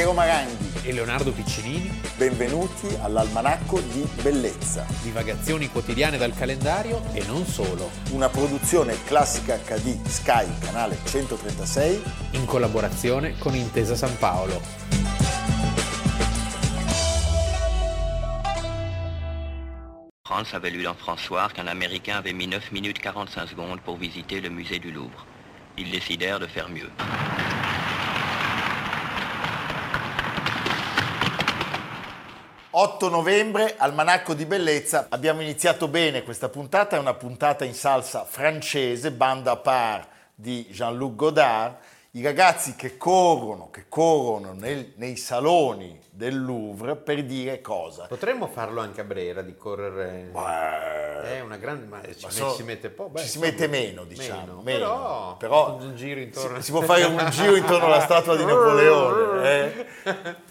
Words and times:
Piero 0.00 0.14
Maranghi 0.14 0.80
e 0.88 0.94
Leonardo 0.94 1.30
Piccinini. 1.30 2.00
Benvenuti 2.16 2.88
all'Almanacco 3.02 3.80
di 3.80 4.08
Bellezza. 4.22 4.86
Divagazioni 5.02 5.68
quotidiane 5.68 6.16
dal 6.16 6.32
calendario 6.34 7.02
e 7.12 7.22
non 7.26 7.44
solo. 7.44 7.90
Una 8.12 8.30
produzione 8.30 8.96
classica 9.04 9.58
HD 9.58 10.02
Sky, 10.06 10.46
canale 10.58 10.96
136. 11.04 12.02
In 12.30 12.46
collaborazione 12.46 13.36
con 13.36 13.54
Intesa 13.54 13.94
San 13.94 14.16
Paolo. 14.16 14.58
France 20.22 20.54
avait 20.54 20.70
lu 20.70 20.80
dans 20.80 20.96
François 20.96 21.50
qu'un 21.52 21.66
Américain 21.66 22.16
avait 22.16 22.32
mis 22.32 22.46
9 22.46 22.72
minutes 22.72 23.00
45 23.00 23.48
secondes 23.50 23.80
pour 23.82 23.98
visiter 23.98 24.40
le 24.40 24.48
musée 24.48 24.78
du 24.78 24.92
Louvre. 24.92 25.26
Ils 25.76 25.90
décidèrent 25.90 26.38
de 26.38 26.46
faire 26.46 26.70
mieux. 26.70 26.88
8 32.72 33.08
novembre, 33.08 33.74
Almanacco 33.76 34.32
di 34.32 34.46
Bellezza. 34.46 35.06
Abbiamo 35.08 35.40
iniziato 35.40 35.88
bene 35.88 36.22
questa 36.22 36.48
puntata, 36.48 36.94
è 36.94 37.00
una 37.00 37.14
puntata 37.14 37.64
in 37.64 37.74
salsa 37.74 38.24
francese, 38.24 39.10
banda 39.10 39.52
a 39.52 39.56
par 39.56 40.06
di 40.32 40.68
Jean-Luc 40.70 41.16
Godard. 41.16 41.76
I 42.12 42.22
ragazzi 42.22 42.76
che 42.76 42.96
corrono, 42.96 43.70
che 43.70 43.86
corrono 43.88 44.52
nel, 44.52 44.92
nei 44.96 45.16
saloni 45.16 46.00
del 46.10 46.40
Louvre 46.40 46.94
per 46.94 47.24
dire 47.24 47.60
cosa. 47.60 48.06
Potremmo 48.06 48.46
farlo 48.46 48.80
anche 48.80 49.00
a 49.00 49.04
Brera 49.04 49.42
di 49.42 49.56
correre. 49.56 50.30
Beh, 50.32 50.99
È 51.22 51.40
una 51.40 51.56
grande. 51.56 51.86
Ma 51.86 52.00
ci, 52.02 52.24
ma 52.24 52.30
sono- 52.30 52.52
si 52.52 52.62
mette 52.62 52.90
po'. 52.90 53.08
beh, 53.08 53.20
ci 53.20 53.28
si 53.28 53.38
mette 53.38 53.66
meno, 53.68 54.04
diciamo. 54.04 54.40
meno. 54.40 54.62
meno. 54.62 55.36
Però, 55.36 55.36
Però 55.38 55.76
un 55.76 55.96
giro 55.96 56.20
intorno. 56.20 56.56
si, 56.58 56.64
si 56.64 56.70
può 56.72 56.80
fare 56.82 57.04
un 57.04 57.28
giro 57.30 57.56
intorno 57.56 57.86
alla 57.86 58.00
statua 58.00 58.36
di 58.36 58.44
Napoleone. 58.46 59.38
Eh? 59.50 59.86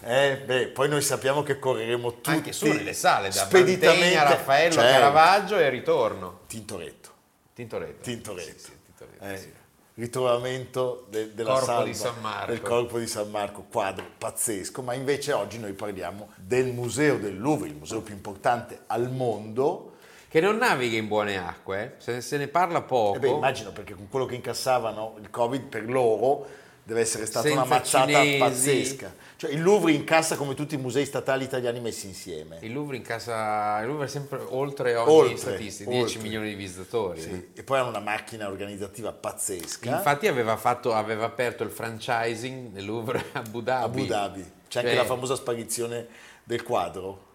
Eh, 0.02 0.36
beh, 0.44 0.66
poi 0.68 0.88
noi 0.88 1.02
sappiamo 1.02 1.42
che 1.42 1.58
correremo 1.58 2.12
tutti 2.14 2.30
Anche 2.30 2.52
su 2.52 2.66
nelle 2.66 2.92
sale, 2.92 3.28
da 3.28 3.34
speditamente. 3.44 4.04
Mantegna, 4.16 4.22
Raffaello, 4.34 4.72
Certo. 4.72 4.90
Caravaggio 4.92 5.56
e 5.58 5.68
ritorno. 5.68 6.40
Tintoretto. 6.46 7.08
Tintoretto. 7.54 8.02
Tintoretto. 8.02 8.48
Sì, 8.58 8.58
sì, 8.58 8.72
Tintoretto, 8.86 9.24
Eh, 9.24 9.36
sì. 9.38 9.52
Ritrovamento 9.94 11.06
de- 11.10 11.34
della 11.34 11.50
Corpo 11.52 11.66
salva 11.66 11.84
di 11.84 11.94
San 11.94 12.14
Marco. 12.20 12.46
del 12.50 12.62
corpo 12.62 12.98
di 12.98 13.06
San 13.06 13.30
Marco, 13.30 13.66
quadro 13.70 14.04
pazzesco, 14.16 14.80
ma 14.82 14.94
invece 14.94 15.32
oggi 15.32 15.58
noi 15.58 15.72
parliamo 15.74 16.30
del 16.36 16.66
museo 16.72 17.18
del 17.18 17.38
Louvre, 17.38 17.68
il 17.68 17.74
museo 17.74 18.00
più 18.00 18.14
importante 18.14 18.80
al 18.86 19.10
mondo. 19.10 19.89
Che 20.30 20.40
non 20.40 20.58
naviga 20.58 20.96
in 20.96 21.08
buone 21.08 21.36
acque, 21.38 21.82
eh. 21.82 21.90
se, 22.00 22.20
se 22.20 22.36
ne 22.36 22.46
parla 22.46 22.82
poco. 22.82 23.16
E 23.16 23.18
beh, 23.18 23.28
immagino 23.30 23.72
perché 23.72 23.94
con 23.94 24.08
quello 24.08 24.26
che 24.26 24.36
incassavano 24.36 25.16
il 25.20 25.28
Covid 25.28 25.64
per 25.64 25.90
loro 25.90 26.46
deve 26.84 27.00
essere 27.00 27.26
stata 27.26 27.50
una 27.50 27.64
mazzata 27.64 28.06
cinesi. 28.06 28.38
pazzesca. 28.38 29.14
Cioè 29.34 29.50
il 29.50 29.60
Louvre 29.60 29.90
incassa 29.92 30.36
come 30.36 30.54
tutti 30.54 30.76
i 30.76 30.78
musei 30.78 31.04
statali 31.04 31.42
italiani 31.44 31.80
messi 31.80 32.06
insieme. 32.06 32.58
Il 32.60 32.72
Louvre 32.72 32.94
in 32.96 33.02
casa. 33.02 33.80
Il 33.80 33.88
Louvre 33.88 34.04
è 34.04 34.08
sempre 34.08 34.38
oltre 34.50 34.94
ogni 34.94 35.12
Oltre, 35.12 35.36
statistica, 35.36 35.90
10 35.90 36.04
oltre. 36.04 36.22
milioni 36.22 36.48
di 36.50 36.54
visitatori. 36.54 37.20
Sì, 37.20 37.48
E 37.54 37.62
poi 37.64 37.78
hanno 37.80 37.88
una 37.88 37.98
macchina 38.00 38.46
organizzativa 38.48 39.12
pazzesca. 39.12 39.90
Infatti 39.96 40.28
aveva, 40.28 40.56
fatto, 40.56 40.92
aveva 40.92 41.24
aperto 41.24 41.64
il 41.64 41.70
franchising 41.70 42.72
nel 42.72 42.84
Louvre 42.84 43.24
a 43.32 43.38
Abu 43.40 43.62
Dhabi. 43.62 43.84
Abu 44.00 44.06
Dhabi. 44.06 44.52
C'è 44.68 44.78
anche 44.78 44.90
Cioè- 44.92 45.00
la 45.00 45.04
famosa 45.06 45.34
sparizione 45.34 46.06
del 46.44 46.62
quadro, 46.62 47.28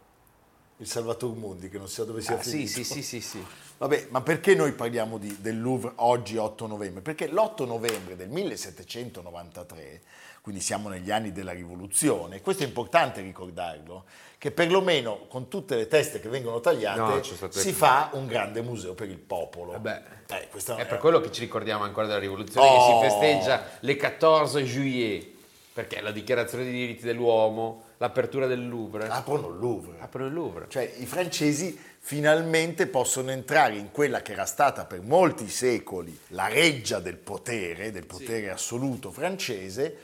il 0.77 0.87
Salvator 0.87 1.33
Mundi, 1.35 1.69
che 1.69 1.77
non 1.77 1.87
sa 1.87 2.03
dove 2.03 2.21
sia 2.21 2.37
Ah, 2.37 2.41
sì, 2.43 2.49
finito. 2.67 2.71
sì, 2.71 2.83
sì, 2.83 3.01
sì, 3.01 3.21
sì. 3.21 3.45
Vabbè, 3.77 4.07
ma 4.09 4.21
perché 4.21 4.55
noi 4.55 4.73
parliamo 4.73 5.17
di- 5.17 5.37
del 5.39 5.59
Louvre 5.61 5.93
oggi 5.97 6.35
8 6.37 6.67
novembre? 6.67 7.01
Perché 7.01 7.27
l'8 7.27 7.65
novembre 7.65 8.15
del 8.15 8.29
1793, 8.29 10.01
quindi 10.41 10.61
siamo 10.61 10.89
negli 10.89 11.11
anni 11.11 11.31
della 11.31 11.51
rivoluzione, 11.53 12.41
questo 12.41 12.63
è 12.63 12.65
importante 12.65 13.21
ricordarlo, 13.21 14.03
che 14.37 14.51
perlomeno 14.51 15.25
con 15.27 15.47
tutte 15.47 15.75
le 15.75 15.87
teste 15.87 16.19
che 16.19 16.29
vengono 16.29 16.59
tagliate 16.59 16.99
No, 16.99 17.49
si 17.49 17.71
fa 17.71 18.09
un 18.13 18.27
grande 18.27 18.61
museo 18.61 18.93
per 18.93 19.09
il 19.09 19.17
popolo. 19.17 19.71
Vabbè. 19.71 20.03
Eh, 20.27 20.47
questa 20.49 20.75
È 20.75 20.85
per 20.85 20.99
quello 20.99 21.19
che 21.21 21.31
ci 21.31 21.39
ricordiamo 21.41 21.83
ancora 21.83 22.05
della 22.07 22.19
rivoluzione, 22.19 22.67
che 22.67 22.75
Oh. 22.75 23.01
si 23.01 23.09
festeggia 23.09 23.63
le 23.79 23.95
14 23.95 24.65
juillet, 24.71 25.27
perché 25.73 26.01
la 26.01 26.11
dichiarazione 26.11 26.63
dei 26.65 26.73
diritti 26.73 27.03
dell'uomo, 27.05 27.83
l'apertura 27.97 28.47
del 28.47 28.67
Louvre. 28.67 29.07
aprono 29.07 29.49
il 29.49 29.57
Louvre. 29.59 29.97
Aprono 29.99 30.27
il 30.27 30.33
Louvre. 30.33 30.65
Cioè 30.69 30.93
i 30.99 31.05
francesi 31.05 31.77
finalmente 31.99 32.87
possono 32.87 33.31
entrare 33.31 33.75
in 33.75 33.91
quella 33.91 34.21
che 34.21 34.33
era 34.33 34.45
stata 34.45 34.85
per 34.85 35.01
molti 35.01 35.49
secoli 35.49 36.17
la 36.29 36.47
reggia 36.47 36.99
del 36.99 37.17
potere, 37.17 37.91
del 37.91 38.05
potere 38.05 38.49
assoluto 38.51 39.11
francese, 39.11 39.97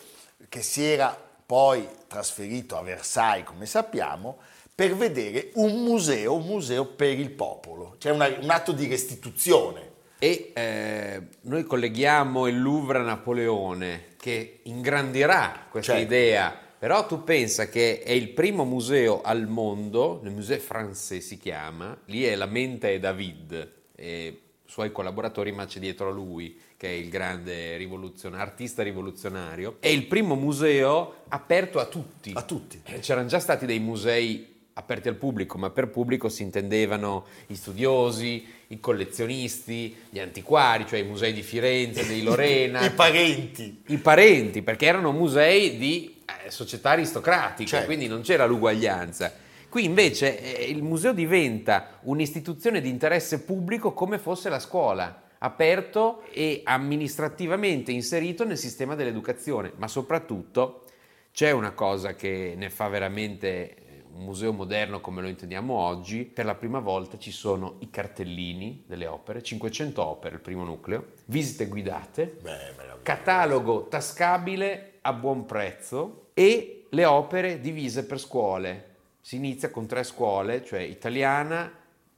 che 0.49 0.61
si 0.61 0.83
era 0.83 1.15
poi 1.45 1.87
trasferito 2.07 2.77
a 2.77 2.81
Versailles, 2.81 3.45
come 3.45 3.65
sappiamo, 3.65 4.37
per 4.73 4.95
vedere 4.95 5.51
un 5.55 5.83
museo, 5.83 6.35
un 6.35 6.45
museo 6.45 6.85
per 6.85 7.19
il 7.19 7.29
popolo. 7.31 7.95
Cioè 7.99 8.11
una- 8.11 8.33
un 8.39 8.49
atto 8.49 8.71
di 8.71 8.87
restituzione. 8.87 9.89
E 10.17 10.51
eh, 10.53 11.21
noi 11.41 11.63
colleghiamo 11.63 12.47
il 12.47 12.61
Louvre 12.61 12.99
a 12.99 13.01
Napoleone, 13.01 14.15
che 14.17 14.59
ingrandirà 14.63 15.65
questa 15.69 15.93
Certo. 15.93 16.07
idea. 16.13 16.59
Però 16.81 17.05
tu 17.05 17.23
pensa 17.23 17.69
che 17.69 18.01
è 18.01 18.09
il 18.09 18.29
primo 18.29 18.65
museo 18.65 19.21
al 19.21 19.47
mondo, 19.47 20.19
il 20.23 20.31
Musée 20.31 20.59
Français 20.59 21.19
si 21.19 21.37
chiama, 21.37 21.95
lì 22.05 22.23
è 22.23 22.33
la 22.33 22.47
mente 22.47 22.95
è 22.95 22.97
David, 22.97 23.71
e 23.95 24.39
suoi 24.65 24.91
collaboratori, 24.91 25.51
ma 25.51 25.67
c'è 25.67 25.77
dietro 25.77 26.07
a 26.07 26.11
lui, 26.11 26.59
che 26.77 26.87
è 26.87 26.91
il 26.93 27.09
grande 27.09 27.77
rivoluzion- 27.77 28.33
artista 28.33 28.81
rivoluzionario. 28.81 29.75
È 29.79 29.89
il 29.89 30.07
primo 30.07 30.33
museo 30.33 31.17
aperto 31.27 31.77
a 31.77 31.85
tutti. 31.85 32.31
A 32.33 32.41
tutti. 32.41 32.81
Eh, 32.83 32.97
C'erano 32.97 33.27
già 33.27 33.39
stati 33.39 33.67
dei 33.67 33.77
musei 33.79 34.47
aperti 34.73 35.07
al 35.07 35.17
pubblico, 35.17 35.59
ma 35.59 35.69
per 35.69 35.89
pubblico 35.89 36.29
si 36.29 36.41
intendevano 36.41 37.25
i 37.49 37.55
studiosi, 37.55 38.43
i 38.69 38.79
collezionisti, 38.79 39.95
gli 40.09 40.17
antiquari, 40.17 40.87
cioè 40.87 40.97
i 40.97 41.03
musei 41.03 41.31
di 41.31 41.43
Firenze, 41.43 42.07
dei 42.07 42.23
Lorena, 42.25 42.83
I 42.83 42.89
parenti. 42.89 43.83
i 43.89 43.97
parenti, 43.97 44.63
perché 44.63 44.87
erano 44.87 45.11
musei 45.11 45.77
di 45.77 46.20
eh, 46.39 46.51
società 46.51 46.91
aristocratiche, 46.91 47.69
Certo. 47.69 47.85
quindi 47.85 48.07
non 48.07 48.21
c'era 48.21 48.45
l'uguaglianza. 48.45 49.33
Qui 49.69 49.85
invece 49.85 50.57
eh, 50.57 50.69
il 50.69 50.83
museo 50.83 51.13
diventa 51.13 51.99
un'istituzione 52.01 52.81
di 52.81 52.89
interesse 52.89 53.41
pubblico 53.41 53.93
come 53.93 54.17
fosse 54.17 54.49
la 54.49 54.59
scuola, 54.59 55.21
aperto 55.39 56.23
e 56.31 56.61
amministrativamente 56.63 57.91
inserito 57.91 58.43
nel 58.45 58.57
sistema 58.57 58.95
dell'educazione, 58.95 59.71
ma 59.77 59.87
soprattutto 59.87 60.83
c'è 61.31 61.51
una 61.51 61.71
cosa 61.71 62.15
che 62.15 62.53
ne 62.57 62.69
fa 62.69 62.89
veramente 62.89 63.47
eh, 63.47 64.03
un 64.13 64.25
museo 64.25 64.51
moderno 64.51 64.99
come 64.99 65.21
lo 65.21 65.29
intendiamo 65.29 65.73
oggi, 65.73 66.25
per 66.25 66.43
la 66.45 66.55
prima 66.55 66.79
volta 66.79 67.17
ci 67.17 67.31
sono 67.31 67.75
i 67.79 67.89
cartellini 67.89 68.83
delle 68.85 69.07
opere, 69.07 69.41
500 69.41 70.05
opere, 70.05 70.35
il 70.35 70.41
primo 70.41 70.65
nucleo, 70.65 71.13
visite 71.27 71.67
guidate, 71.67 72.37
Beh, 72.41 72.75
catalogo 73.03 73.87
tascabile 73.87 74.90
a 75.01 75.13
buon 75.13 75.45
prezzo 75.45 76.29
e 76.33 76.85
le 76.89 77.05
opere 77.05 77.59
divise 77.59 78.05
per 78.05 78.19
scuole. 78.19 78.89
Si 79.21 79.35
inizia 79.35 79.69
con 79.69 79.85
tre 79.85 80.03
scuole, 80.03 80.63
cioè 80.65 80.79
italiana, 80.81 81.71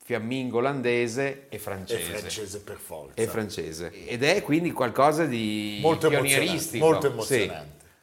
fiammingo 0.04 0.58
olandese 0.58 1.48
e 1.50 1.56
E 1.56 1.60
francese. 1.60 2.02
francese 2.18 2.60
per 2.62 2.78
forza. 2.78 3.14
E 3.16 3.28
francese. 3.28 4.06
Ed 4.06 4.24
è 4.24 4.42
quindi 4.42 4.72
qualcosa 4.72 5.26
di 5.26 5.80
molto 5.82 6.08
emozionante, 6.08 6.36
pionieristico. 6.38 6.86
molto 6.86 7.22
Sì. 7.22 7.52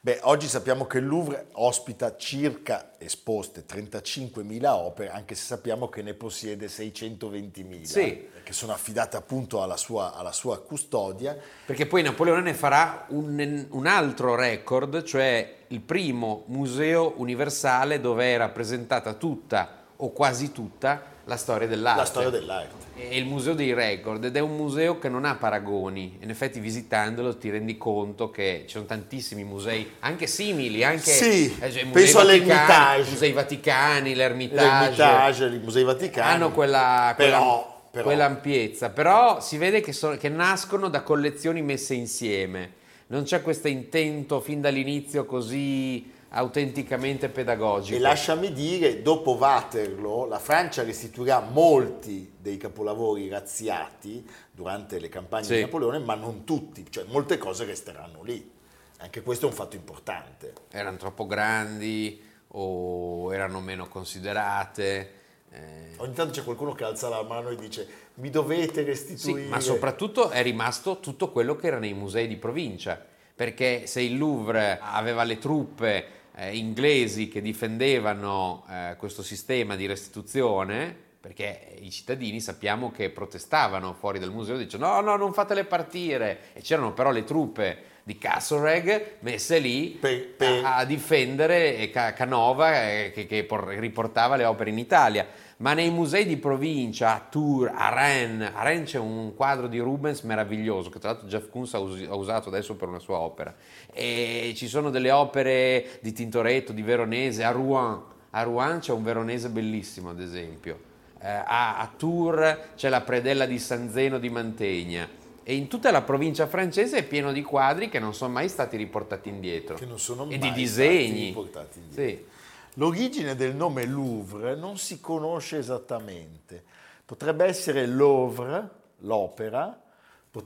Beh, 0.03 0.21
oggi 0.22 0.49
sappiamo 0.49 0.87
che 0.87 0.97
il 0.97 1.06
Louvre 1.06 1.49
ospita 1.53 2.16
circa 2.16 2.93
esposte 2.97 3.66
35.000 3.69 4.65
opere, 4.66 5.11
anche 5.11 5.34
se 5.34 5.44
sappiamo 5.44 5.91
che 5.91 6.00
ne 6.00 6.15
possiede 6.15 6.69
620.000, 6.69 7.83
Sì. 7.83 8.28
che 8.43 8.53
sono 8.55 8.72
affidate 8.72 9.19
appunto 9.19 9.62
alla 9.62 9.77
sua, 9.77 10.15
alla 10.15 10.33
sua 10.33 10.58
custodia. 10.62 11.37
Perché 11.67 11.85
poi 11.85 12.00
Napoleone 12.00 12.41
ne 12.41 12.55
farà 12.55 13.05
un, 13.11 13.67
un 13.69 13.87
altro 13.87 14.35
record, 14.37 15.02
cioè 15.02 15.56
il 15.67 15.81
primo 15.82 16.44
museo 16.47 17.12
universale 17.19 18.00
dove 18.00 18.32
è 18.32 18.38
rappresentata 18.38 19.12
tutta 19.12 19.85
o 19.97 20.12
quasi 20.12 20.50
tutta 20.50 21.02
la 21.31 21.37
storia 21.37 21.69
dell'arte. 21.69 22.00
La 22.00 22.05
storia 22.06 22.29
dell'arte. 22.31 22.88
È 22.97 23.15
il 23.15 23.25
museo 23.25 23.55
dei 23.55 23.73
record 23.73 24.25
ed 24.25 24.35
è 24.37 24.41
un 24.41 24.56
museo 24.56 24.99
che 24.99 25.09
non 25.09 25.25
ha 25.25 25.37
paragoni. 25.37 26.19
In 26.21 26.29
effetti 26.29 26.59
visitandolo 26.59 27.37
ti 27.38 27.49
rendi 27.50 27.79
conto 27.79 28.31
che 28.31 28.65
ci 28.67 28.73
sono 28.73 28.85
tantissimi 28.85 29.44
musei, 29.44 29.93
anche 30.00 30.27
simili, 30.27 30.82
anche 30.82 31.11
Sì, 31.12 31.56
eh, 31.61 31.71
cioè, 31.71 31.87
penso 31.87 32.19
all'Ermitage. 32.19 33.11
musei 33.11 33.32
vaticani, 33.32 34.15
l'Ermitage, 34.17 34.65
L'Ermitage, 34.97 35.47
i 35.47 35.59
musei 35.61 35.85
vaticani. 35.85 36.32
hanno 36.35 36.50
quella, 36.50 37.12
quella, 37.15 37.37
Però, 37.38 37.83
però- 37.93 38.05
quell'ampiezza, 38.05 38.91
però 38.91 39.41
si 39.41 39.56
vede 39.56 39.81
che, 39.81 39.93
sono- 39.93 40.17
che 40.17 40.29
nascono 40.29 40.88
da 40.88 41.03
collezioni 41.03 41.62
messe 41.62 41.94
insieme. 41.94 42.73
Non 43.06 43.23
c'è 43.23 43.41
questo 43.41 43.69
intento 43.69 44.41
fin 44.41 44.61
dall'inizio 44.61 45.25
così 45.25 46.11
autenticamente 46.31 47.29
pedagogico. 47.29 47.97
E 47.97 48.00
lasciami 48.00 48.53
dire, 48.53 49.03
dopo 49.03 49.32
Waterloo, 49.32 50.27
la 50.27 50.38
Francia 50.38 50.82
restituirà 50.82 51.41
molti 51.41 52.32
dei 52.38 52.56
capolavori 52.56 53.29
razziati 53.29 54.25
durante 54.50 54.99
le 54.99 55.09
campagne 55.09 55.44
Sì. 55.44 55.55
di 55.55 55.61
Napoleone, 55.62 55.99
ma 55.99 56.15
non 56.15 56.44
tutti, 56.44 56.87
cioè 56.91 57.05
molte 57.09 57.38
cose 57.38 57.65
resteranno 57.65 58.23
lì. 58.23 58.59
Anche 58.99 59.23
questo 59.23 59.47
è 59.47 59.49
un 59.49 59.55
fatto 59.55 59.77
importante. 59.77 60.53
Erano 60.71 60.99
troppo 60.99 61.27
grandi 61.27 62.23
o 62.49 63.33
erano 63.33 63.61
meno 63.61 63.88
considerate. 63.88 65.12
eh, 65.50 65.94
Ogni 65.97 66.12
tanto 66.15 66.33
c'è 66.35 66.44
qualcuno 66.44 66.73
che 66.73 66.85
alza 66.85 67.09
la 67.09 67.23
mano 67.23 67.49
e 67.49 67.56
dice 67.56 67.88
mi 68.15 68.31
dovete 68.31 68.83
Sì, 68.83 68.85
restituire. 68.85 69.47
ma 69.49 69.59
soprattutto 69.61 70.31
è 70.31 70.43
rimasto 70.43 71.00
tutto 71.00 71.31
quello 71.33 71.56
che 71.56 71.67
era 71.69 71.79
nei 71.79 71.94
musei 71.94 72.29
di 72.29 72.37
provincia, 72.37 73.03
perché 73.35 73.87
se 73.87 74.00
il 74.03 74.17
Louvre 74.19 74.79
aveva 74.81 75.25
le 75.25 75.38
truppe 75.38 76.06
eh, 76.40 76.56
inglesi 76.56 77.28
che 77.28 77.42
difendevano 77.42 78.64
eh, 78.70 78.94
questo 78.96 79.22
sistema 79.22 79.76
di 79.76 79.87
restituzione, 79.87 80.96
perché 81.20 81.76
i 81.81 81.90
cittadini 81.90 82.40
sappiamo 82.40 82.90
che 82.90 83.10
protestavano 83.10 83.92
fuori 83.92 84.19
dal 84.19 84.32
museo, 84.32 84.56
dicendo 84.56 84.87
no, 84.87 85.00
no, 85.02 85.16
non 85.16 85.34
fatele 85.34 85.64
partire, 85.64 86.38
e 86.54 86.62
c'erano 86.62 86.94
però 86.94 87.10
le 87.10 87.25
truppe 87.25 87.88
di 88.02 88.16
Castlereagh 88.16 89.16
messe 89.20 89.58
lì 89.58 89.98
Per- 90.00 90.28
per- 90.28 90.64
a, 90.64 90.76
a 90.76 90.84
difendere 90.87 91.90
Ca- 91.90 92.14
Canova 92.14 92.88
eh, 92.88 93.12
che, 93.14 93.26
che 93.26 93.44
por- 93.44 93.66
riportava 93.69 94.37
le 94.37 94.44
opere 94.44 94.70
in 94.70 94.78
Italia. 94.78 95.26
Ma 95.61 95.75
nei 95.75 95.91
musei 95.91 96.25
di 96.25 96.39
provincia, 96.39 97.15
a 97.15 97.21
Tours, 97.21 97.71
a 97.75 97.91
Rennes, 97.91 98.51
a 98.55 98.62
Rennes 98.62 98.91
c'è 98.91 98.99
un 98.99 99.35
quadro 99.35 99.67
di 99.67 99.79
Rubens 99.79 100.23
meraviglioso 100.23 100.89
che 100.89 100.99
tra 100.99 101.11
l'altro 101.11 101.29
Jeff 101.29 101.51
Koons 101.51 101.75
ha, 101.75 101.79
us- 101.79 102.07
ha 102.09 102.15
usato 102.15 102.49
adesso 102.49 102.77
per 102.77 102.89
una 102.89 102.99
sua 102.99 103.19
opera. 103.19 103.55
E 103.93 104.55
ci 104.57 104.69
sono 104.69 104.89
delle 104.89 105.11
opere 105.11 105.99
di 106.01 106.12
Tintoretto, 106.12 106.73
di 106.73 106.81
Veronese, 106.81 107.45
a 107.45 107.51
Rouen. 107.51 108.01
A 108.31 108.43
Rouen 108.43 108.79
c'è 108.79 108.93
un 108.93 109.03
veronese 109.03 109.51
bellissimo, 109.51 110.09
ad 110.09 110.21
esempio. 110.21 110.79
Eh, 111.21 111.29
a, 111.29 111.79
a 111.79 111.93
Tours 111.95 112.57
c'è 112.77 112.89
la 112.89 113.03
predella 113.03 113.45
di 113.45 113.59
San 113.59 113.91
Zeno 113.91 114.19
di 114.19 114.31
Mantegna. 114.31 115.07
E 115.43 115.55
in 115.55 115.69
tutta 115.69 115.91
la 115.91 116.01
provincia 116.01 116.47
francese 116.47 116.99
è 116.99 117.05
pieno 117.05 117.33
di 117.33 117.43
quadri 117.43 117.91
che 117.91 117.99
non 117.99 118.15
sono 118.15 118.33
mai 118.33 118.49
stati 118.49 118.79
riportati 118.79 119.29
indietro. 119.29 119.75
Che 119.75 119.85
non 119.85 119.99
sono 119.99 120.23
e 120.23 120.39
mai 120.39 120.39
di 120.39 120.47
stati 120.47 120.61
disegni. 120.61 121.27
riportati 121.27 121.79
indietro. 121.81 122.03
Sì. 122.03 122.39
L'origine 122.75 123.34
del 123.34 123.55
nome 123.55 123.84
Louvre 123.84 124.55
non 124.55 124.78
si 124.78 125.00
conosce 125.00 125.58
esattamente. 125.58 126.62
Potrebbe 127.05 127.44
essere 127.44 127.87
Louvre, 127.87 128.69
l'opera, 128.99 129.78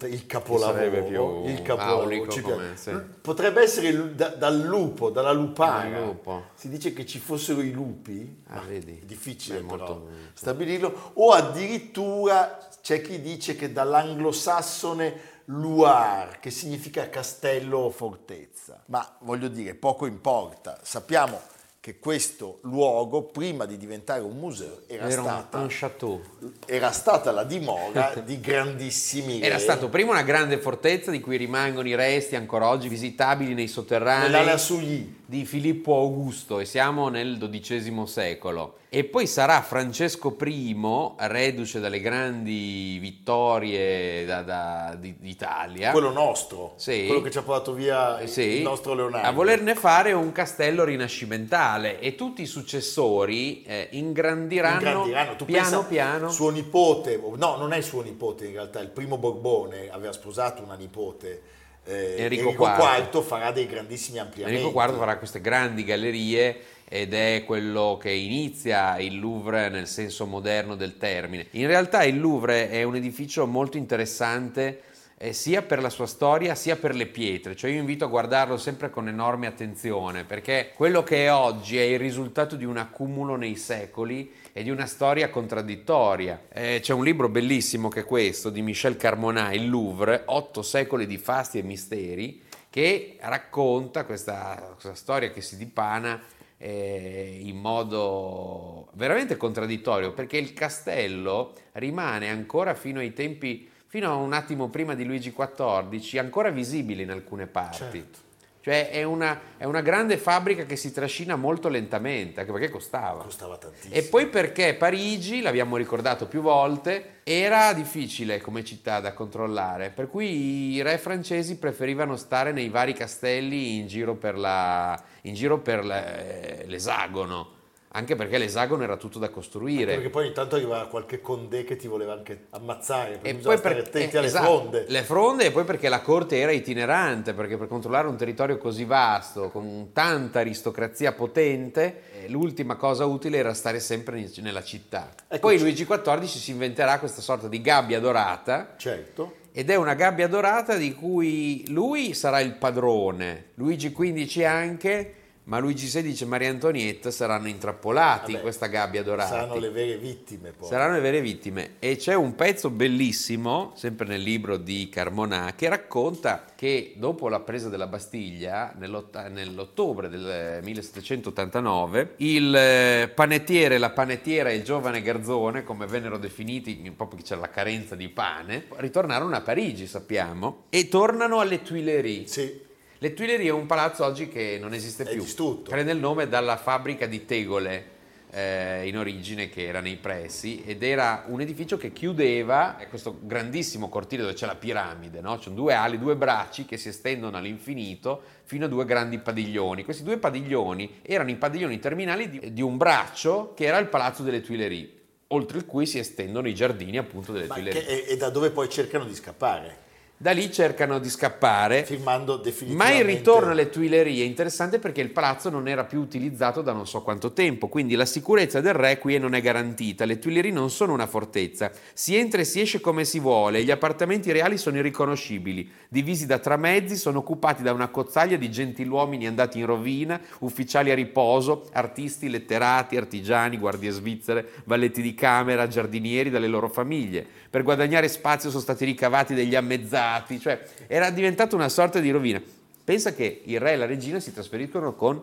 il 0.05 0.25
capolavoro, 0.25 1.45
il 1.47 1.61
capolavoro, 1.61 2.27
come- 2.41 2.77
sì. 2.77 2.91
Potrebbe 3.21 3.61
essere 3.61 4.15
da- 4.15 4.31
dal 4.31 4.59
lupo, 4.59 5.11
dalla 5.11 5.33
lupara. 5.33 5.91
Dal 5.91 6.03
lupo. 6.07 6.45
Si 6.55 6.71
dice 6.71 6.95
che 6.95 7.05
ci 7.05 7.19
fossero 7.19 7.61
i 7.61 7.71
lupi, 7.71 8.43
Ah, 8.47 8.67
è 8.67 8.79
difficile 8.79 9.61
Beh, 9.61 9.67
però 9.67 9.87
molto- 9.87 10.09
stabilirlo, 10.33 11.11
o 11.15 11.33
addirittura 11.33 12.59
c'è 12.81 13.03
chi 13.03 13.21
dice 13.21 13.57
che 13.57 13.73
dall'anglosassone 13.73 15.33
Luar, 15.49 16.41
che 16.41 16.51
significa 16.51 17.11
castello 17.11 17.77
o 17.81 17.91
fortezza. 17.91 18.83
Ma 18.87 19.07
voglio 19.21 19.49
dire, 19.49 19.75
poco 19.75 20.07
importa. 20.07 20.79
Sappiamo 20.81 21.39
che 21.85 21.99
questo 21.99 22.61
luogo, 22.63 23.25
prima 23.25 23.67
di 23.67 23.77
diventare 23.77 24.23
un 24.23 24.39
museo, 24.39 24.85
era, 24.87 25.07
Era 25.07 25.21
stata, 25.21 25.59
un 25.59 25.67
chateau. 25.69 26.19
era 26.65 26.91
stata 26.91 27.31
la 27.31 27.45
dimora 27.45 28.15
di 28.25 28.41
grandissimi 28.41 29.43
Era 29.43 29.57
re 29.57 29.61
stato 29.61 29.91
prima 29.91 30.13
una 30.13 30.23
grande 30.23 30.57
fortezza 30.57 31.11
di 31.11 31.21
cui 31.21 31.37
rimangono 31.37 31.87
i 31.87 31.95
resti 31.95 32.37
ancora 32.37 32.69
oggi 32.69 32.89
visitabili 32.89 33.53
nei 33.53 33.69
sotterranei 33.69 35.15
di 35.27 35.45
Filippo 35.45 35.95
Augusto 35.95 36.59
e 36.59 36.65
siamo 36.65 37.09
nel 37.09 37.37
XII 37.37 38.07
secolo. 38.07 38.79
E 38.97 39.03
poi 39.03 39.27
sarà 39.27 39.61
Francesco 39.61 40.37
I, 40.45 40.77
reduce 41.17 41.81
dalle 41.81 41.99
grandi 41.99 42.97
vittorie 43.01 44.25
da- 44.25 44.43
da- 44.43 44.97
di- 44.97 45.17
d'Italia, 45.19 45.91
quello 45.91 46.13
nostro, 46.13 46.75
Sì. 46.77 47.07
quello 47.07 47.21
che 47.21 47.33
ci 47.33 47.39
ha 47.39 47.43
portato 47.43 47.73
via 47.73 48.21
il- 48.21 48.29
sì, 48.29 48.43
il 48.59 48.63
nostro 48.63 48.95
Leonardo. 48.95 49.27
a 49.27 49.33
volerne 49.33 49.75
fare 49.75 50.13
un 50.13 50.31
castello 50.31 50.85
rinascimentale 50.85 51.99
e 51.99 52.15
tutti 52.15 52.43
i 52.43 52.47
successori 52.47 53.65
eh, 53.65 53.89
ingrandiranno, 53.91 54.77
ingrandiranno. 54.79 55.35
Tu 55.35 55.45
piano 55.45 55.85
piano. 55.87 56.31
Suo 56.31 56.51
nipote, 56.51 57.21
no, 57.37 57.57
non 57.57 57.73
è 57.73 57.81
suo 57.81 58.01
nipote 58.01 58.47
in 58.47 58.53
realtà, 58.53 58.79
il 58.79 58.91
primo 58.91 59.19
Borbone 59.19 59.89
aveva 59.91 60.13
sposato 60.13 60.63
una 60.63 60.77
nipote. 60.77 61.43
eh, 61.87 62.15
Enrico 62.17 62.45
Enrico, 62.49 62.65
IV. 62.65 63.09
IV 63.13 63.23
farà 63.23 63.51
dei 63.51 63.67
grandissimi 63.67 64.19
ampliamenti. 64.19 64.59
Enrico 64.59 64.83
IV 64.83 64.97
farà 64.97 65.19
queste 65.19 65.43
grandi 65.43 65.85
gallerie 65.85 66.59
ed 66.95 67.13
è 67.13 67.43
quello 67.45 67.99
che 68.01 68.13
inizia 68.13 69.01
il 69.01 69.19
Louvre 69.19 69.69
nel 69.69 69.89
senso 69.89 70.27
moderno 70.27 70.77
del 70.77 70.97
termine. 70.97 71.49
In 71.51 71.67
realtà 71.67 72.05
il 72.05 72.21
Louvre 72.21 72.71
è 72.71 72.85
un 72.85 72.95
edificio 72.95 73.49
molto 73.49 73.77
interessante 73.77 74.83
eh, 75.19 75.33
sia 75.33 75.63
per 75.63 75.83
la 75.83 75.91
sua 75.91 76.07
storia 76.07 76.55
sia 76.55 76.77
per 76.77 76.95
le 76.95 77.07
pietre, 77.07 77.57
cioè 77.57 77.73
io 77.73 77.81
invito 77.81 78.05
a 78.05 78.09
guardarlo 78.09 78.57
sempre 78.57 78.91
con 78.91 79.09
enorme 79.09 79.49
attenzione 79.49 80.23
perché 80.23 80.71
quello 80.73 81.03
che 81.03 81.25
è 81.25 81.33
oggi 81.33 81.79
è 81.79 81.83
il 81.83 81.99
risultato 81.99 82.55
di 82.55 82.65
un 82.65 82.77
accumulo 82.77 83.35
nei 83.35 83.57
secoli 83.57 84.33
e 84.53 84.63
di 84.63 84.71
una 84.71 84.87
storia 84.87 85.31
contraddittoria. 85.31 86.43
Eh, 86.53 86.79
c'è 86.81 86.93
un 86.93 87.03
libro 87.03 87.29
bellissimo 87.29 87.89
che 87.89 88.01
è 88.01 88.05
questo 88.05 88.51
di 88.51 88.63
Michel 88.63 88.97
Carmonat, 88.97 89.53
Il 89.53 89.69
Louvre, 89.69 90.23
Otto 90.27 90.63
secoli 90.63 91.07
di 91.07 91.19
fasti 91.19 91.59
e 91.59 91.63
misteri, 91.63 92.41
che 92.71 93.17
racconta 93.19 94.05
questa, 94.05 94.75
questa 94.75 94.95
storia 94.95 95.33
che 95.33 95.41
si 95.41 95.57
dipana 95.57 96.23
eh, 96.59 97.41
in 97.43 97.57
modo 97.57 98.89
veramente 98.95 99.37
contraddittorio, 99.37 100.13
perché 100.13 100.37
il 100.37 100.53
castello 100.53 101.53
rimane 101.73 102.31
ancora 102.31 102.75
fino 102.75 103.01
ai 103.01 103.13
tempi, 103.13 103.69
fino 103.87 104.11
a 104.11 104.15
un 104.15 104.33
attimo 104.33 104.69
prima 104.69 104.95
di 104.95 105.05
Luigi 105.05 105.33
XIV, 105.33 106.19
ancora 106.19 106.51
visibile 106.51 107.03
in 107.03 107.11
alcune 107.11 107.47
parti. 107.47 107.99
Certo. 107.99 108.19
Cioè 108.65 108.89
è 108.89 109.03
una, 109.03 109.39
è 109.59 109.65
una 109.65 109.83
grande 109.83 110.17
fabbrica 110.17 110.65
che 110.65 110.77
si 110.77 110.91
trascina 110.91 111.37
molto 111.37 111.69
lentamente, 111.69 112.41
anche 112.41 112.51
perché 112.51 112.71
costava. 112.71 113.23
Costava 113.23 113.59
tantissimo. 113.59 113.93
E 113.95 114.05
poi 114.05 114.27
perché 114.29 114.73
Parigi, 114.73 115.43
l'abbiamo 115.43 115.77
ricordato 115.77 116.27
più 116.27 116.41
volte, 116.41 117.17
era 117.25 117.75
difficile 117.75 118.41
come 118.41 118.65
città 118.65 119.01
da 119.01 119.13
controllare, 119.13 119.91
per 119.91 120.09
cui 120.09 120.73
i 120.73 120.81
re 120.81 120.97
francesi 120.97 121.59
preferivano 121.59 122.17
stare 122.17 122.53
nei 122.53 122.71
vari 122.71 122.95
castelli 122.95 123.77
in 123.77 123.87
giro 123.87 124.15
per, 124.15 124.39
la- 124.39 124.99
in 125.25 125.35
giro 125.35 125.59
per 125.59 125.85
le- 125.85 126.65
l'esagono, 126.65 127.49
anche 127.97 128.17
perché 128.17 128.39
l'esagono 128.39 128.83
era 128.83 128.97
tutto 128.97 129.21
da 129.21 129.29
costruire. 129.29 129.95
Perché 129.95 130.11
poi 130.11 130.25
ogni 130.25 130.35
tanto 130.35 130.57
arrivava 130.57 130.89
qualche 130.89 131.21
condé 131.21 131.63
che 131.63 131.77
ti 131.77 131.87
voleva 131.87 132.13
anche 132.13 132.47
ammazzare, 132.51 133.21
E 133.23 133.35
poi 133.37 133.59
per- 133.61 133.79
attenti 133.79 134.17
eh, 134.17 134.19
alle 134.19 134.27
esatto, 134.27 134.45
fronde. 134.59 134.85
Le 134.89 135.03
fronde 135.05 135.45
e 135.47 135.51
poi 135.53 135.63
perché 135.65 135.89
la 135.89 136.01
corte 136.01 136.39
era 136.39 136.51
itinerante, 136.51 137.35
perché 137.35 137.57
per 137.57 137.69
controllare 137.69 138.09
un 138.09 138.17
territorio 138.17 138.59
così 138.59 138.85
vasto, 138.85 139.49
con 139.51 139.91
tanta 139.93 140.41
aristocrazia 140.41 141.13
potente, 141.13 142.03
eh, 142.25 142.29
l'ultima 142.29 142.75
cosa 142.75 143.05
utile 143.05 143.39
era 143.39 143.55
stare 143.55 143.79
sempre 143.79 144.29
nella 144.41 144.65
città. 144.65 145.11
Ecco, 145.29 145.47
poi 145.47 145.57
c- 145.57 145.61
Luigi 145.61 145.87
XIV 145.87 146.25
si 146.25 146.51
inventerà 146.51 146.99
questa 146.99 147.21
sorta 147.23 147.47
di 147.47 147.61
gabbia 147.61 148.01
dorata, 148.01 148.75
Certo. 148.77 149.37
ed 149.53 149.71
è 149.71 149.77
una 149.77 149.95
gabbia 149.95 150.27
dorata 150.27 150.75
di 150.75 150.93
cui 150.95 151.65
lui 151.69 152.13
sarà 152.13 152.41
il 152.41 152.55
padrone, 152.55 153.51
Luigi 153.55 153.93
XV 153.93 154.43
anche, 154.43 155.15
ma 155.45 155.59
Luigi 155.59 155.87
XVI 155.87 156.23
e 156.23 156.25
Maria 156.25 156.49
Antonietta 156.49 157.11
saranno 157.11 157.49
intrappolati 157.49 158.27
in 158.31 158.33
Vabbè, 158.33 158.43
questa 158.43 158.67
gabbia 158.67 159.03
dorata. 159.03 159.29
Saranno 159.29 159.59
le 159.59 159.69
vere 159.69 159.99
vittime 159.99 160.53
poi. 160.53 160.69
Saranno 160.69 160.95
le 160.95 161.01
vere 161.01 161.21
vittime. 161.21 161.75
E 161.81 161.97
c'è 161.97 162.15
un 162.15 162.35
pezzo 162.35 162.71
bellissimo, 162.71 163.73
sempre 163.77 164.07
nel 164.07 164.23
libro 164.23 164.57
di 164.57 164.89
Carmonat, 164.89 165.55
che 165.55 165.69
racconta 165.69 166.47
che 166.55 166.95
dopo 166.97 167.29
la 167.29 167.41
presa 167.41 167.69
della 167.69 167.87
Bastiglia, 167.87 168.73
nell'ott- 168.79 169.29
nell'ottobre 169.29 170.09
del 170.09 170.61
1789, 170.63 172.15
il 172.19 172.55
eh, 172.55 173.13
panettiere, 173.15 173.77
la 173.77 173.91
panettiera 173.91 174.49
e 174.49 174.55
il 174.55 174.63
giovane 174.63 175.03
garzone, 175.03 175.63
come 175.63 175.87
vennero 175.87 176.17
definiti, 176.17 176.75
proprio 176.97 177.19
che 177.19 177.25
c'era 177.25 177.41
la 177.41 177.51
carenza 177.51 177.95
di 177.95 178.09
pane, 178.09 178.65
ritornarono 178.77 179.37
a 179.37 179.43
Parigi, 179.43 179.87
sappiamo, 179.87 180.65
e 180.71 180.89
tornano 180.89 181.41
alle 181.41 181.61
Tuileries. 181.61 182.31
Sì, 182.31 182.61
Le 182.99 183.13
Tuileries 183.13 183.49
è 183.49 183.53
un 183.53 183.67
palazzo 183.67 184.05
oggi 184.05 184.29
che 184.29 184.59
non 184.61 184.73
esiste 184.73 185.03
È 185.03 185.11
più. 185.11 185.21
distrutto. 185.23 185.71
Prende 185.71 185.93
il 185.93 185.99
nome 185.99 186.29
dalla 186.29 186.57
fabbrica 186.57 187.07
di 187.07 187.25
tegole 187.25 187.93
eh, 188.31 188.87
in 188.87 188.97
origine 188.97 189.49
che 189.49 189.67
era 189.67 189.81
nei 189.81 189.97
pressi 189.97 190.63
ed 190.65 190.83
era 190.83 191.25
un 191.27 191.41
edificio 191.41 191.77
che 191.77 191.93
chiudeva 191.93 192.77
è 192.79 192.89
questo 192.89 193.19
grandissimo 193.21 193.89
cortile 193.89 194.23
dove 194.23 194.35
c'è 194.35 194.47
la 194.47 194.55
piramide, 194.55 195.21
no? 195.21 195.39
C'è 195.39 195.51
due 195.51 195.75
ali, 195.75 195.99
due 195.99 196.17
bracci 196.17 196.65
che 196.65 196.77
si 196.77 196.89
estendono 196.89 197.37
all'infinito 197.37 198.23
fino 198.45 198.65
a 198.65 198.69
due 198.69 198.85
grandi 198.85 199.19
padiglioni. 199.19 199.85
Questi 199.85 200.03
due 200.03 200.19
padiglioni 200.19 201.01
erano 201.03 201.31
i 201.31 201.37
padiglioni 201.37 201.79
terminali 201.79 202.29
di, 202.29 202.53
di 202.53 202.63
un 202.63 202.77
braccio 202.77 203.55
che 203.55 203.65
era 203.67 203.79
il 203.79 203.87
palazzo 203.87 204.23
delle 204.23 204.41
Tuileries, 204.41 204.89
oltre 205.29 205.59
il 205.59 205.67
cui 205.67 205.87
si 205.87 205.99
estendono 205.99 206.49
i 206.49 206.55
giardini 206.55 206.97
appunto 206.97 207.33
delle 207.33 207.47
ma 207.47 207.55
che 207.55 207.85
è, 207.87 208.05
è 208.05 208.17
da 208.17 208.31
dove 208.31 208.51
poi 208.51 208.69
cercano 208.69 209.05
di 209.05 209.15
scappare. 209.15 209.83
Da 210.17 210.31
lì 210.31 210.51
cercano 210.51 211.01
di 211.01 211.11
scappare. 211.11 211.85
Firmando 211.85 212.37
Ma 212.37 212.43
definitivamente... 212.43 212.99
il 212.99 213.05
ritorno 213.05 213.51
alle 213.51 213.69
Tuileries 213.69 214.21
è 214.21 214.25
interessante 214.25 214.79
perché 214.79 215.01
il 215.01 215.11
palazzo 215.11 215.51
non 215.51 215.67
era 215.67 215.85
più 215.85 216.01
utilizzato 216.01 216.63
da 216.63 216.73
non 216.73 216.87
so 216.87 217.03
quanto 217.03 217.33
tempo, 217.33 217.67
quindi 217.67 217.97
la 217.97 218.07
sicurezza 218.07 218.61
del 218.61 218.75
re 218.75 218.99
qui 218.99 219.19
non 219.19 219.35
è 219.35 219.43
garantita. 219.43 220.05
Le 220.05 220.21
Tuileries 220.21 220.55
non 220.55 220.71
sono 220.71 220.93
una 220.93 221.09
fortezza, 221.09 221.71
si 221.93 222.17
entra 222.17 222.41
e 222.41 222.45
si 222.45 222.61
esce 222.61 222.81
come 222.81 223.05
si 223.05 223.19
vuole, 223.19 223.65
gli 223.65 223.73
appartamenti 223.73 224.31
reali 224.31 224.57
sono 224.57 224.79
irriconoscibili, 224.79 225.69
divisi 225.89 226.27
da 226.27 226.39
tramezzi, 226.39 226.97
sono 226.97 227.19
occupati 227.19 227.63
da 227.63 227.73
una 227.73 227.89
cozzaglia 227.89 228.37
di 228.37 228.51
gentiluomini 228.51 229.27
andati 229.27 229.59
in 229.59 229.67
rovina, 229.67 230.19
ufficiali 230.39 230.93
a 230.93 230.95
riposo, 230.95 231.69
artisti, 231.73 232.31
letterati, 232.31 232.97
artigiani, 232.97 233.59
guardie 233.59 233.91
svizzere, 233.91 234.49
valletti 234.65 235.03
di 235.03 235.13
camera, 235.13 235.67
giardinieri 235.67 236.31
dalle 236.31 236.49
loro 236.49 236.69
famiglie. 236.69 237.27
Per 237.51 237.63
guadagnare 237.63 238.09
spazio 238.09 238.49
sono 238.49 238.63
stati 238.63 238.85
ricavati 238.85 239.35
degli 239.35 239.55
ammezzati, 239.55 240.03
cioè 240.41 240.63
era 240.87 241.11
diventata 241.11 241.55
una 241.57 241.69
sorta 241.69 241.99
di 242.01 242.11
rovina. 242.11 242.41
Pensa 242.85 243.15
che 243.15 243.43
il 243.45 243.59
re 243.61 243.73
e 243.73 243.77
la 243.77 243.87
regina 243.87 244.21
si 244.21 244.33
trasferiscono 244.33 244.95
con 244.95 245.23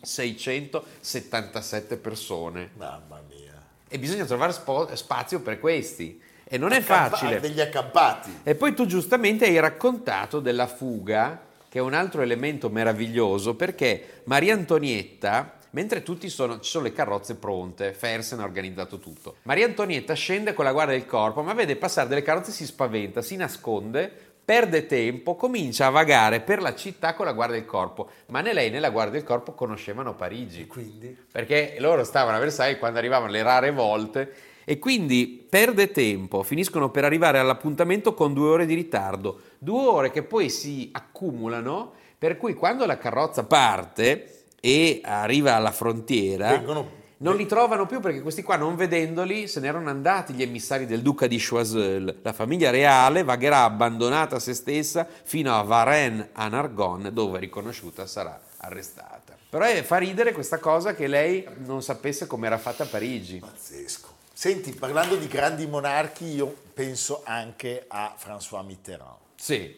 677 0.00 1.96
persone 1.96 2.70
Mamma 2.76 3.20
mia. 3.28 3.62
e 3.88 3.98
bisogna 3.98 4.24
trovare 4.24 4.52
spo- 4.52 4.88
spazio 4.94 5.40
per 5.40 5.58
questi 5.58 6.20
e 6.44 6.58
non 6.58 6.72
è 6.72 6.78
Accampa- 6.78 7.16
facile. 7.16 7.40
Degli 7.40 7.60
accampati. 7.60 8.40
E 8.42 8.54
poi 8.54 8.74
tu 8.74 8.84
giustamente 8.84 9.46
hai 9.46 9.58
raccontato 9.58 10.38
della 10.40 10.66
fuga, 10.66 11.40
che 11.68 11.78
è 11.78 11.80
un 11.80 11.94
altro 11.94 12.20
elemento 12.20 12.68
meraviglioso, 12.68 13.54
perché 13.54 14.20
Maria 14.24 14.52
Antonietta, 14.52 15.54
mentre 15.72 16.02
tutti 16.02 16.28
sono, 16.28 16.60
ci 16.60 16.70
sono 16.70 16.84
le 16.84 16.92
carrozze 16.92 17.36
pronte, 17.36 17.92
Fersen 17.92 18.40
ha 18.40 18.44
organizzato 18.44 18.98
tutto, 18.98 19.36
Maria 19.42 19.66
Antonietta 19.66 20.14
scende 20.14 20.54
con 20.54 20.64
la 20.64 20.72
guardia 20.72 20.96
del 20.96 21.06
corpo, 21.06 21.42
ma 21.42 21.52
vede 21.52 21.76
passare 21.76 22.08
delle 22.08 22.22
carrozze, 22.22 22.52
si 22.52 22.64
spaventa, 22.64 23.20
si 23.22 23.36
nasconde, 23.36 24.10
perde 24.44 24.86
tempo, 24.86 25.36
comincia 25.36 25.86
a 25.86 25.90
vagare 25.90 26.40
per 26.40 26.60
la 26.60 26.74
città 26.74 27.14
con 27.14 27.26
la 27.26 27.32
guardia 27.32 27.58
del 27.58 27.66
corpo, 27.66 28.10
ma 28.26 28.40
né 28.40 28.52
lei 28.52 28.70
né 28.70 28.80
la 28.80 28.90
guardia 28.90 29.18
del 29.18 29.24
corpo 29.24 29.52
conoscevano 29.52 30.14
Parigi. 30.14 30.66
Quindi? 30.66 31.16
perché 31.30 31.76
loro 31.78 32.04
stavano 32.04 32.36
a 32.36 32.40
Versailles 32.40 32.78
quando 32.78 32.98
arrivavano 32.98 33.30
le 33.30 33.42
rare 33.42 33.70
volte. 33.70 34.34
E 34.64 34.78
quindi 34.78 35.44
perde 35.48 35.90
tempo, 35.90 36.44
finiscono 36.44 36.90
per 36.90 37.04
arrivare 37.04 37.40
all'appuntamento 37.40 38.14
con 38.14 38.32
due 38.32 38.48
ore 38.48 38.66
di 38.66 38.74
ritardo, 38.74 39.40
due 39.58 39.86
ore 39.86 40.10
che 40.12 40.22
poi 40.22 40.50
si 40.50 40.88
accumulano, 40.92 41.94
per 42.16 42.36
cui 42.36 42.54
quando 42.54 42.86
la 42.86 42.96
carrozza 42.96 43.44
parte 43.44 44.41
e 44.64 45.00
arriva 45.02 45.56
alla 45.56 45.72
frontiera, 45.72 46.50
Vengono- 46.50 47.00
non 47.16 47.34
li 47.36 47.46
trovano 47.46 47.84
più 47.86 47.98
perché 47.98 48.20
questi 48.20 48.42
qua 48.44 48.54
non 48.56 48.76
vedendoli 48.76 49.48
se 49.48 49.58
ne 49.58 49.66
erano 49.66 49.88
andati 49.90 50.32
gli 50.34 50.42
emissari 50.42 50.86
del 50.86 51.02
duca 51.02 51.26
di 51.26 51.40
Choiseul. 51.44 52.18
La 52.22 52.32
famiglia 52.32 52.70
reale 52.70 53.24
vagherà 53.24 53.64
abbandonata 53.64 54.36
a 54.36 54.38
se 54.38 54.54
stessa 54.54 55.04
fino 55.22 55.52
a 55.56 55.62
Varennes 55.62 56.28
a 56.32 56.46
Nargonne 56.46 57.12
dove 57.12 57.38
riconosciuta 57.40 58.06
sarà 58.06 58.40
arrestata. 58.58 59.36
Però 59.50 59.64
è- 59.64 59.82
fa 59.82 59.98
ridere 59.98 60.32
questa 60.32 60.58
cosa 60.58 60.94
che 60.94 61.08
lei 61.08 61.44
non 61.64 61.82
sapesse 61.82 62.26
come 62.28 62.46
era 62.46 62.58
fatta 62.58 62.84
a 62.84 62.86
Parigi. 62.86 63.38
Pazzesco. 63.38 64.10
Senti, 64.32 64.72
parlando 64.72 65.16
di 65.16 65.26
grandi 65.28 65.66
monarchi, 65.66 66.24
io 66.24 66.52
penso 66.72 67.22
anche 67.24 67.84
a 67.88 68.14
François 68.18 68.64
Mitterrand, 68.64 69.16
Sì, 69.36 69.76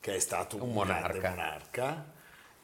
che 0.00 0.14
è 0.14 0.18
stato 0.18 0.56
un, 0.56 0.62
Un 0.62 0.72
monarca. 0.72 1.28
monarca 1.30 2.04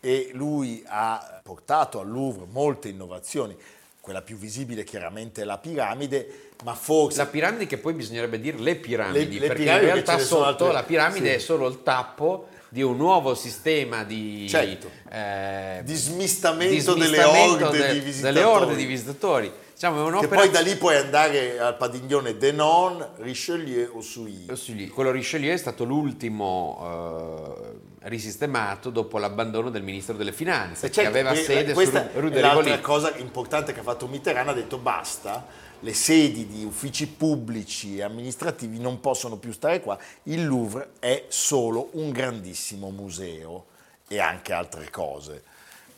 e 0.07 0.31
lui 0.35 0.85
ha 0.87 1.41
portato 1.43 1.99
al 1.99 2.09
Louvre 2.09 2.47
molte 2.49 2.89
innovazioni. 2.89 3.57
Quella 4.01 4.23
più 4.23 4.37
visibile 4.37 4.85
chiaramente 4.85 5.43
è 5.43 5.45
la 5.45 5.59
piramide, 5.59 6.51
ma 6.63 6.75
forse 6.77 7.19
la 7.19 7.27
piramide 7.27 7.67
che 7.67 7.77
poi 7.79 7.93
bisognerebbe 7.93 8.39
dire 8.39 8.57
le 8.59 8.77
piramidi, 8.77 9.35
Le- 9.35 9.41
le 9.41 9.47
perché 9.49 9.63
piramidi 9.65 9.87
in 9.87 9.93
realtà 9.95 10.19
sotto 10.21 10.45
altre- 10.45 10.73
la 10.73 10.85
piramide 10.85 11.29
sì. 11.31 11.35
è 11.35 11.39
solo 11.39 11.67
il 11.67 11.83
tappo 11.83 12.47
di 12.69 12.83
un 12.83 12.97
nuovo 12.97 13.35
sistema 13.35 14.05
di 14.05 14.47
Certo. 14.49 14.89
eh, 15.11 15.81
di 15.83 15.95
smistamento, 15.97 16.95
di 16.95 17.01
delle 17.01 17.25
orde 17.25 17.71
de- 17.79 17.93
di 17.95 17.99
visitatori. 17.99 18.33
delle 18.35 18.45
orde 18.45 18.77
di 18.77 18.85
visitatori. 18.85 19.53
Diciamo, 19.73 20.21
Che 20.21 20.29
poi 20.29 20.49
da 20.51 20.61
lì 20.61 20.75
puoi 20.77 20.97
andare 20.97 21.59
al 21.59 21.77
padiglione 21.77 22.39
Denon, 22.39 23.09
Richelieu 23.19 23.91
o 23.97 24.01
Souilly. 24.01 24.57
Sì, 24.57 24.89
Quello 24.89 25.11
Richelieu 25.11 25.53
è 25.53 25.57
stato 25.59 25.85
l'ultimo 25.85 27.59
eh, 27.61 27.66
risistemato 28.07 28.91
dopo 28.91 29.19
l'abbandono 29.19 29.71
del 29.71 29.83
ministro 29.83 30.15
delle 30.17 30.33
finanze, 30.33 30.91
certo, 30.91 31.01
che 31.01 31.07
aveva 31.07 31.31
que- 31.33 31.43
sede 31.43 31.69
su 31.69 31.75
questa 31.75 32.09
Rue 32.15 32.29
è 32.29 32.33
de 32.33 32.41
l'altra 32.41 32.63
Rivoli. 32.63 32.81
cosa 32.81 33.17
importante 33.17 33.73
che 33.73 33.81
ha 33.81 33.83
fatto 33.83 34.07
Mitterrand, 34.07 34.49
ha 34.49 34.53
detto 34.53 34.79
basta, 34.79 35.47
le 35.81 35.93
sedi 35.93 36.47
di 36.47 36.65
uffici 36.65 37.07
pubblici 37.09 37.99
e 37.99 38.03
amministrativi 38.03 38.79
non 38.79 39.01
possono 39.01 39.37
più 39.37 39.53
stare 39.53 39.81
qua, 39.81 39.99
il 40.25 40.47
Louvre 40.47 40.91
è 40.99 41.25
solo 41.29 41.91
un 41.93 42.11
grandissimo 42.11 42.91
museo 42.91 43.67
e 44.09 44.21
anche 44.21 44.53
altre 44.53 44.89
cose. 44.91 45.43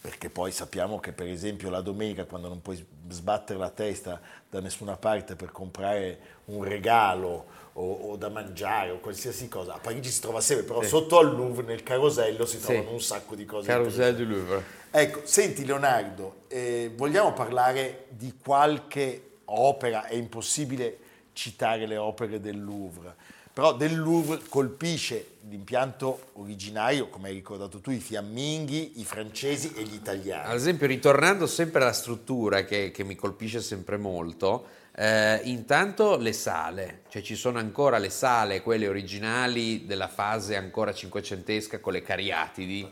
Perché 0.00 0.30
poi 0.30 0.52
sappiamo 0.52 1.00
che 1.00 1.12
per 1.12 1.26
esempio 1.26 1.70
la 1.70 1.80
domenica 1.80 2.24
quando 2.24 2.48
non 2.48 2.62
puoi 2.62 2.82
sbattere 3.08 3.58
la 3.58 3.68
testa 3.68 4.20
da 4.48 4.60
nessuna 4.60 4.96
parte 4.96 5.34
per 5.34 5.50
comprare 5.50 6.18
un 6.46 6.62
regalo 6.64 7.57
o, 7.78 8.10
o 8.10 8.16
da 8.16 8.28
mangiare 8.28 8.90
o 8.90 8.98
qualsiasi 8.98 9.48
cosa, 9.48 9.74
a 9.74 9.78
Parigi 9.78 10.10
si 10.10 10.20
trova 10.20 10.40
sempre, 10.40 10.66
però 10.66 10.82
sotto 10.82 11.18
al 11.18 11.34
Louvre 11.34 11.64
nel 11.64 11.82
carosello 11.82 12.44
si 12.44 12.60
trovano 12.60 12.90
un 12.90 13.00
sacco 13.00 13.36
di 13.36 13.44
cose. 13.44 13.68
Carousel 13.68 14.16
du 14.16 14.24
Louvre. 14.24 14.64
Ecco, 14.90 15.20
senti 15.24 15.64
Leonardo, 15.64 16.42
eh, 16.48 16.90
vogliamo 16.94 17.32
parlare 17.32 18.06
di 18.08 18.34
qualche 18.42 19.22
opera, 19.44 20.06
è 20.06 20.14
impossibile 20.14 20.98
citare 21.32 21.86
le 21.86 21.96
opere 21.96 22.40
del 22.40 22.62
Louvre, 22.62 23.14
però 23.52 23.74
del 23.74 23.96
Louvre 23.96 24.40
colpisce 24.48 25.36
l'impianto 25.48 26.30
originario, 26.34 27.08
come 27.08 27.28
hai 27.28 27.34
ricordato 27.34 27.78
tu, 27.78 27.90
i 27.90 28.00
fiamminghi, 28.00 29.00
i 29.00 29.04
francesi 29.04 29.72
e 29.76 29.82
gli 29.82 29.94
italiani. 29.94 30.50
Ad 30.50 30.56
esempio, 30.56 30.86
ritornando 30.88 31.46
sempre 31.46 31.82
alla 31.82 31.92
struttura 31.92 32.64
che, 32.64 32.90
che 32.90 33.04
mi 33.04 33.14
colpisce 33.14 33.60
sempre 33.60 33.96
molto, 33.98 34.66
eh, 35.00 35.40
intanto 35.44 36.16
le 36.16 36.32
sale, 36.32 37.02
cioè 37.08 37.22
ci 37.22 37.36
sono 37.36 37.60
ancora 37.60 37.98
le 37.98 38.10
sale, 38.10 38.62
quelle 38.62 38.88
originali 38.88 39.86
della 39.86 40.08
fase 40.08 40.56
ancora 40.56 40.92
cinquecentesca 40.92 41.78
con 41.78 41.92
le 41.92 42.02
cariatidi 42.02 42.90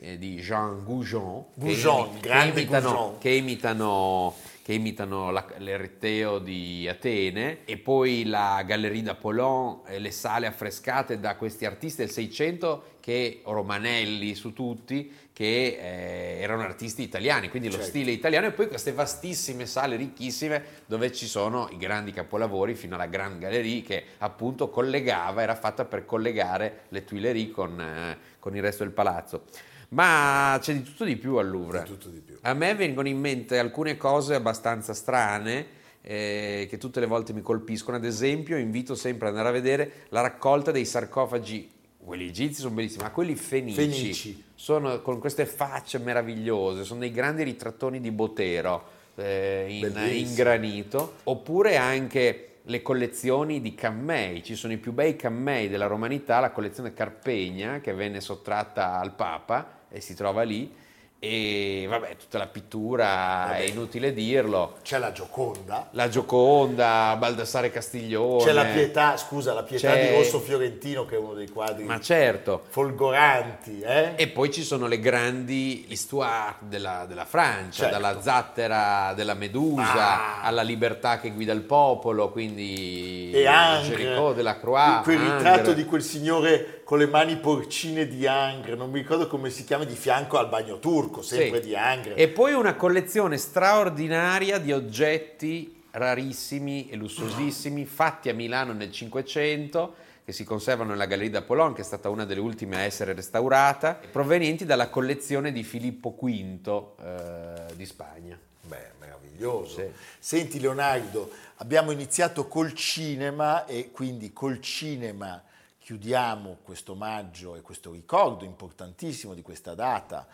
eh, 0.00 0.18
di 0.18 0.36
Jean 0.36 0.84
Goujon, 0.84 1.44
che 1.54 1.60
Goujon, 1.60 2.20
grande 2.20 2.52
che 2.52 2.60
imitano, 2.60 2.90
Goujon. 2.92 3.18
che 3.18 3.30
imitano, 3.30 4.34
che 4.62 4.72
imitano 4.74 5.30
la- 5.30 5.46
l'Ereteo 5.56 6.40
di 6.40 6.86
Atene 6.88 7.64
e 7.64 7.78
poi 7.78 8.24
la 8.26 8.62
Galleria 8.66 9.02
d'Apollon, 9.04 9.80
e 9.86 9.98
le 9.98 10.10
sale 10.10 10.46
affrescate 10.46 11.18
da 11.18 11.36
questi 11.36 11.64
artisti 11.64 12.02
del 12.02 12.10
Seicento 12.10 12.96
che 13.00 13.40
Romanelli 13.44 14.34
su 14.34 14.52
tutti 14.52 15.10
che 15.36 15.76
eh, 15.78 16.40
erano 16.40 16.62
artisti 16.62 17.02
italiani, 17.02 17.50
quindi 17.50 17.68
lo 17.68 17.74
Certo. 17.74 17.88
stile 17.88 18.10
italiano 18.10 18.46
e 18.46 18.52
poi 18.52 18.68
queste 18.68 18.92
vastissime 18.92 19.66
sale 19.66 19.96
ricchissime 19.96 20.64
dove 20.86 21.12
ci 21.12 21.26
sono 21.26 21.68
i 21.72 21.76
grandi 21.76 22.10
capolavori 22.10 22.74
fino 22.74 22.94
alla 22.94 23.04
Grand 23.04 23.38
Galerie 23.38 23.82
che 23.82 24.02
appunto 24.16 24.70
collegava, 24.70 25.42
era 25.42 25.54
fatta 25.54 25.84
per 25.84 26.06
collegare 26.06 26.84
le 26.88 27.04
Tuileries 27.04 27.52
con, 27.52 27.78
eh, 27.78 28.16
con 28.38 28.56
il 28.56 28.62
resto 28.62 28.82
del 28.84 28.94
palazzo. 28.94 29.42
Ma 29.88 30.56
c'è 30.58 30.72
di 30.72 30.82
tutto 30.82 31.04
di 31.04 31.16
più 31.16 31.36
al 31.36 31.50
Louvre. 31.50 31.84
Di 31.86 32.22
più. 32.24 32.38
A 32.40 32.54
me 32.54 32.74
vengono 32.74 33.08
in 33.08 33.20
mente 33.20 33.58
alcune 33.58 33.98
cose 33.98 34.34
abbastanza 34.34 34.94
strane 34.94 35.66
eh, 36.00 36.66
che 36.70 36.78
tutte 36.78 36.98
le 36.98 37.06
volte 37.06 37.34
mi 37.34 37.42
colpiscono. 37.42 37.98
Ad 37.98 38.06
esempio, 38.06 38.56
invito 38.56 38.94
sempre 38.94 39.28
ad 39.28 39.36
andare 39.36 39.50
a 39.50 39.60
vedere 39.60 39.92
la 40.08 40.22
raccolta 40.22 40.70
dei 40.70 40.86
sarcofagi. 40.86 41.74
Quelli 42.06 42.28
egizi 42.28 42.60
sono 42.60 42.72
bellissimi, 42.72 43.02
ma 43.02 43.10
quelli 43.10 43.34
fenici, 43.34 43.74
Fenici. 43.74 44.44
sono 44.54 45.02
con 45.02 45.18
queste 45.18 45.44
facce 45.44 45.98
meravigliose, 45.98 46.84
sono 46.84 47.00
dei 47.00 47.10
grandi 47.10 47.42
ritrattoni 47.42 48.00
di 48.00 48.12
Botero 48.12 48.84
eh, 49.16 49.66
in, 49.68 49.92
in 50.12 50.34
granito, 50.34 51.16
oppure 51.24 51.76
anche 51.76 52.58
le 52.62 52.80
collezioni 52.80 53.60
di 53.60 53.74
cammei, 53.74 54.44
ci 54.44 54.54
sono 54.54 54.72
i 54.72 54.76
più 54.76 54.92
bei 54.92 55.16
cammei 55.16 55.68
della 55.68 55.88
romanità, 55.88 56.38
la 56.38 56.52
collezione 56.52 56.94
Carpegna 56.94 57.80
che 57.80 57.92
venne 57.92 58.20
sottratta 58.20 59.00
al 59.00 59.12
Papa 59.14 59.80
e 59.88 60.00
si 60.00 60.14
trova 60.14 60.42
lì 60.42 60.72
e 61.18 61.86
vabbè 61.88 62.16
tutta 62.16 62.36
la 62.38 62.46
pittura 62.46 63.44
Vabbè. 63.48 63.58
è 63.58 63.62
inutile 63.62 64.12
dirlo, 64.12 64.76
C'è 64.82 64.98
la 64.98 65.12
Gioconda, 65.12 65.88
la 65.92 66.08
Gioconda, 66.08 67.16
Baldassare 67.18 67.70
Castiglione, 67.70 68.44
c'è 68.44 68.52
la 68.52 68.64
Pietà, 68.64 69.16
scusa, 69.16 69.52
la 69.54 69.62
Pietà 69.62 69.92
C'è- 69.92 70.08
di 70.10 70.14
Rosso 70.16 70.40
Fiorentino 70.40 71.04
che 71.06 71.16
è 71.16 71.18
uno 71.18 71.32
dei 71.32 71.48
quadri 71.48 71.84
ma 71.84 71.98
certo, 72.00 72.62
folgoranti, 72.68 73.80
eh? 73.80 74.12
E 74.16 74.28
poi 74.28 74.50
ci 74.52 74.62
sono 74.62 74.86
le 74.86 75.00
grandi 75.00 75.86
histoire 75.88 76.56
della, 76.60 77.06
della 77.08 77.24
Francia, 77.24 77.84
Certo. 77.84 77.98
dalla 77.98 78.20
zattera 78.20 79.12
della 79.14 79.34
Medusa 79.34 79.84
Ah. 79.96 80.42
alla 80.42 80.62
libertà 80.62 81.18
che 81.18 81.30
guida 81.30 81.52
il 81.52 81.62
popolo, 81.62 82.30
quindi 82.30 83.30
e 83.32 83.44
Géricault 83.82 84.34
della 84.36 84.58
Croix, 84.58 85.02
quel 85.02 85.18
ritratto 85.18 85.72
di 85.72 85.84
quel 85.86 86.02
signore 86.02 86.82
con 86.84 86.98
le 86.98 87.06
mani 87.06 87.36
porcine 87.36 88.06
di 88.06 88.26
Angre, 88.28 88.76
non 88.76 88.90
mi 88.90 89.00
ricordo 89.00 89.26
come 89.26 89.50
si 89.50 89.64
chiama, 89.64 89.82
di 89.84 89.94
fianco 89.96 90.38
al 90.38 90.48
bagno 90.48 90.78
turco, 90.78 91.04
sempre 91.22 91.60
Sì. 91.60 91.68
di 91.68 91.76
Angre. 91.76 92.14
E 92.14 92.28
poi 92.28 92.52
una 92.52 92.74
collezione 92.74 93.36
straordinaria 93.38 94.58
di 94.58 94.72
oggetti 94.72 95.82
rarissimi 95.92 96.88
e 96.90 96.96
lussuosissimi 96.96 97.84
fatti 97.86 98.28
a 98.28 98.34
Milano 98.34 98.72
nel 98.72 98.92
Cinquecento 98.92 99.94
che 100.24 100.32
si 100.32 100.42
conservano 100.42 100.90
nella 100.90 101.06
Galleria 101.06 101.38
d'Apollon, 101.38 101.72
che 101.72 101.82
è 101.82 101.84
stata 101.84 102.08
una 102.08 102.24
delle 102.24 102.40
ultime 102.40 102.76
a 102.76 102.80
essere 102.80 103.12
restaurata, 103.12 103.94
provenienti 104.10 104.64
dalla 104.64 104.88
collezione 104.88 105.52
di 105.52 105.62
Filippo 105.62 106.16
V 106.20 106.92
eh, 107.00 107.74
di 107.76 107.86
Spagna. 107.86 108.36
Beh, 108.62 108.90
meraviglioso. 108.98 109.76
Sì. 109.78 109.86
Senti 110.18 110.58
Leonardo, 110.58 111.30
abbiamo 111.58 111.92
iniziato 111.92 112.48
col 112.48 112.72
cinema 112.72 113.66
e 113.66 113.92
quindi 113.92 114.32
col 114.32 114.60
cinema 114.60 115.40
chiudiamo 115.78 116.56
questo 116.64 116.92
omaggio 116.92 117.54
e 117.54 117.60
questo 117.60 117.92
ricordo 117.92 118.44
importantissimo 118.44 119.32
di 119.32 119.42
questa 119.42 119.74
data, 119.74 120.26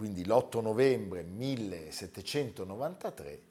quindi 0.00 0.24
l'8 0.24 0.62
novembre 0.62 1.22
1793 1.22 3.42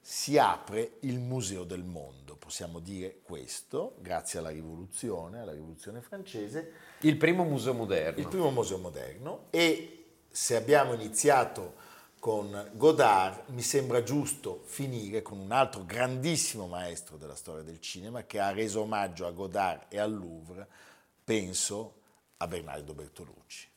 si 0.00 0.38
apre 0.38 0.98
il 1.00 1.18
Museo 1.18 1.64
del 1.64 1.82
Mondo, 1.82 2.36
possiamo 2.36 2.78
dire 2.78 3.22
questo, 3.24 3.96
grazie 3.98 4.38
alla 4.38 4.50
rivoluzione, 4.50 5.40
alla 5.40 5.50
rivoluzione 5.50 6.00
francese, 6.00 6.70
Il 7.00 7.16
primo 7.16 7.42
museo 7.42 7.74
moderno. 7.74 8.20
il 8.20 8.28
primo 8.28 8.52
museo 8.52 8.78
moderno 8.78 9.46
e 9.50 10.04
se 10.30 10.54
abbiamo 10.54 10.92
iniziato 10.92 11.74
con 12.20 12.70
Godard, 12.74 13.48
mi 13.48 13.62
sembra 13.62 14.04
giusto 14.04 14.62
finire 14.66 15.22
con 15.22 15.40
un 15.40 15.50
altro 15.50 15.84
grandissimo 15.84 16.68
maestro 16.68 17.16
della 17.16 17.34
storia 17.34 17.64
del 17.64 17.80
cinema 17.80 18.22
che 18.22 18.38
ha 18.38 18.52
reso 18.52 18.82
omaggio 18.82 19.26
a 19.26 19.32
Godard 19.32 19.86
e 19.88 19.98
al 19.98 20.14
Louvre, 20.14 20.68
penso 21.24 21.94
a 22.36 22.46
Bernardo 22.46 22.94
Bertolucci. 22.94 23.74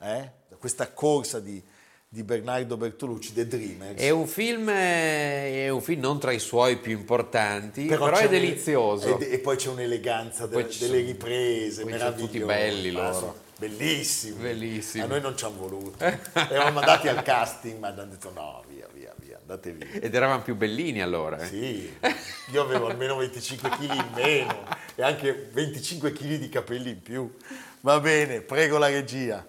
Eh? 0.00 0.30
Questa 0.58 0.90
corsa 0.92 1.40
di, 1.40 1.62
di 2.08 2.22
Bernardo 2.22 2.76
Bertolucci, 2.76 3.32
The 3.34 3.46
Dreamers. 3.46 4.00
È 4.00 4.10
un, 4.10 4.26
film, 4.26 4.68
eh, 4.70 5.64
è 5.64 5.68
un 5.68 5.82
film 5.82 6.00
non 6.00 6.18
tra 6.18 6.32
i 6.32 6.38
suoi 6.38 6.78
più 6.78 6.92
importanti, 6.92 7.84
però, 7.84 8.10
c'è 8.10 8.24
è 8.24 8.28
delizioso. 8.28 9.18
E, 9.18 9.32
e 9.32 9.38
poi 9.40 9.56
c'è 9.56 9.68
un'eleganza 9.68 10.48
Poi 10.48 10.62
delle, 10.62 10.72
sono- 10.72 10.94
riprese, 10.94 11.82
sono 11.82 12.14
tutti 12.14 12.38
meravigliose. 12.38 12.44
belli 12.46 12.88
Ah, 12.96 13.10
loro. 13.10 13.42
Bellissimi. 13.56 14.40
Bellissimi. 14.42 15.04
A 15.04 15.06
noi 15.06 15.20
non 15.20 15.36
ci 15.36 15.44
hanno 15.44 15.56
voluto. 15.58 16.02
Eravamo 16.34 16.80
andati 16.80 17.08
al 17.08 17.22
casting, 17.22 17.78
ma 17.78 17.88
hanno 17.88 18.04
detto 18.06 18.32
no, 18.34 18.64
via, 18.68 18.88
via, 18.92 19.14
via, 19.18 19.38
andate 19.40 19.70
via. 19.72 19.86
Ed 20.00 20.14
eravamo 20.14 20.42
più 20.42 20.56
bellini 20.56 21.00
allora. 21.02 21.38
eh. 21.38 21.46
Sì, 21.46 21.92
io 22.52 22.62
avevo 22.62 22.88
almeno 22.88 23.16
25 23.16 23.68
kg 23.68 23.82
in 23.82 24.08
meno 24.14 24.64
e 24.96 25.02
anche 25.02 25.48
25 25.52 26.12
kg 26.12 26.34
di 26.36 26.48
capelli 26.48 26.90
in 26.90 27.00
più. 27.02 27.32
Va 27.80 28.00
bene, 28.00 28.40
prego 28.40 28.78
la 28.78 28.88
regia. 28.88 29.46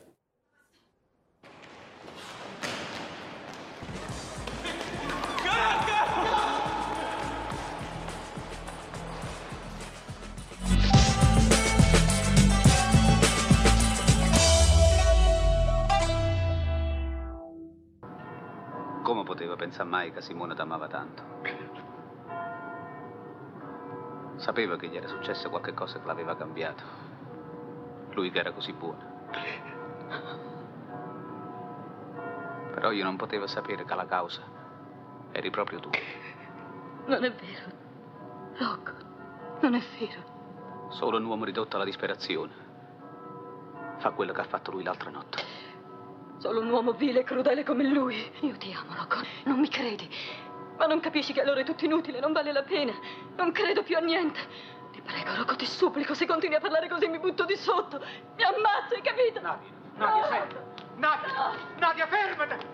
Pensare 19.76 19.90
mai 19.90 20.12
che 20.14 20.22
Simone 20.22 20.56
t'amava 20.56 20.88
tanto? 20.88 21.24
Sapeva 24.38 24.78
che 24.78 24.88
gli 24.88 24.96
era 24.96 25.08
successo 25.08 25.50
qualche 25.50 25.74
cosa 25.74 26.00
che 26.00 26.06
l'aveva 26.06 26.38
cambiato. 26.38 26.84
Lui 28.12 28.32
che 28.32 28.40
era 28.40 28.54
così 28.54 28.72
buono. 28.72 29.04
Però 32.74 32.92
io 32.92 33.04
non 33.04 33.18
potevo 33.18 33.48
sapere 33.48 33.84
che 33.84 33.96
la 33.96 34.06
causa 34.06 34.44
eri 35.34 35.50
proprio 35.50 35.80
tu. 35.80 35.90
Non 37.08 37.24
è 37.26 37.34
vero. 37.34 37.84
Rocco, 38.58 38.92
non 39.60 39.74
è 39.74 39.82
vero. 40.00 40.88
Solo 40.92 41.18
un 41.18 41.26
uomo 41.26 41.44
ridotto 41.44 41.76
alla 41.76 41.86
disperazione. 41.86 42.54
Fa 43.98 44.12
quello 44.12 44.32
che 44.32 44.40
ha 44.40 44.46
fatto 44.46 44.72
lui 44.72 44.84
l'altra 44.84 45.10
notte. 45.10 45.45
Solo 46.46 46.60
un 46.60 46.70
uomo 46.70 46.92
vile 46.92 47.22
e 47.22 47.24
crudele 47.24 47.64
come 47.64 47.86
lui. 47.86 48.32
Io 48.42 48.56
ti 48.58 48.72
amo, 48.72 48.94
Rocco. 48.94 49.18
Non 49.46 49.58
mi 49.58 49.68
credi. 49.68 50.08
Ma 50.78 50.86
non 50.86 51.00
capisci 51.00 51.34
che 51.34 51.42
allora 51.42 51.62
è 51.62 51.64
tutto 51.64 51.86
inutile, 51.86 52.20
non 52.20 52.34
vale 52.34 52.52
la 52.52 52.62
pena. 52.62 52.94
Non 53.36 53.52
credo 53.52 53.82
più 53.82 53.98
a 53.98 54.00
niente. 54.00 54.40
Ti 54.92 55.02
prego, 55.02 55.34
Rocco, 55.38 55.56
ti 55.56 55.66
supplico, 55.66 56.14
se 56.14 56.28
continui 56.28 56.56
a 56.56 56.60
parlare 56.60 56.88
così 56.88 57.08
mi 57.08 57.18
butto 57.18 57.46
di 57.46 57.56
sotto. 57.56 57.98
Mi 58.36 58.44
ammazzo, 58.44 58.94
hai 58.94 59.02
capito? 59.02 59.42
Nadia, 59.42 59.70
Nadia, 59.96 60.22
No. 60.22 60.28
senti. 60.30 60.56
Nadia, 60.98 61.52
Nadia, 61.80 62.08
fermati. 62.08 62.66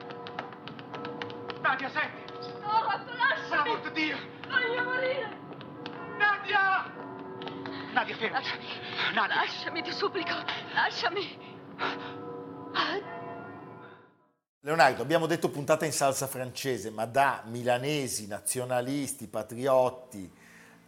Nadia, 1.61 1.89
senti. 1.91 2.59
No, 2.59 2.71
Rocco, 2.71 3.11
lasciami! 3.15 3.69
Amor 3.69 3.79
di 3.79 3.91
Dio. 3.93 4.17
Voglio 4.49 4.83
morire! 4.83 5.37
Nadia! 6.17 6.91
Nadia, 7.93 8.15
fermati. 8.17 8.49
Nadia. 9.13 9.35
Lasciami, 9.35 9.81
ti 9.81 9.93
supplico, 9.93 10.33
lasciami! 10.73 11.39
Ah, 12.73 13.19
Leonardo, 14.63 15.01
abbiamo 15.01 15.25
detto 15.25 15.49
puntata 15.49 15.85
in 15.85 15.91
salsa 15.91 16.27
francese, 16.27 16.91
ma 16.91 17.05
da 17.05 17.41
milanesi, 17.47 18.27
nazionalisti, 18.27 19.25
patriotti, 19.25 20.31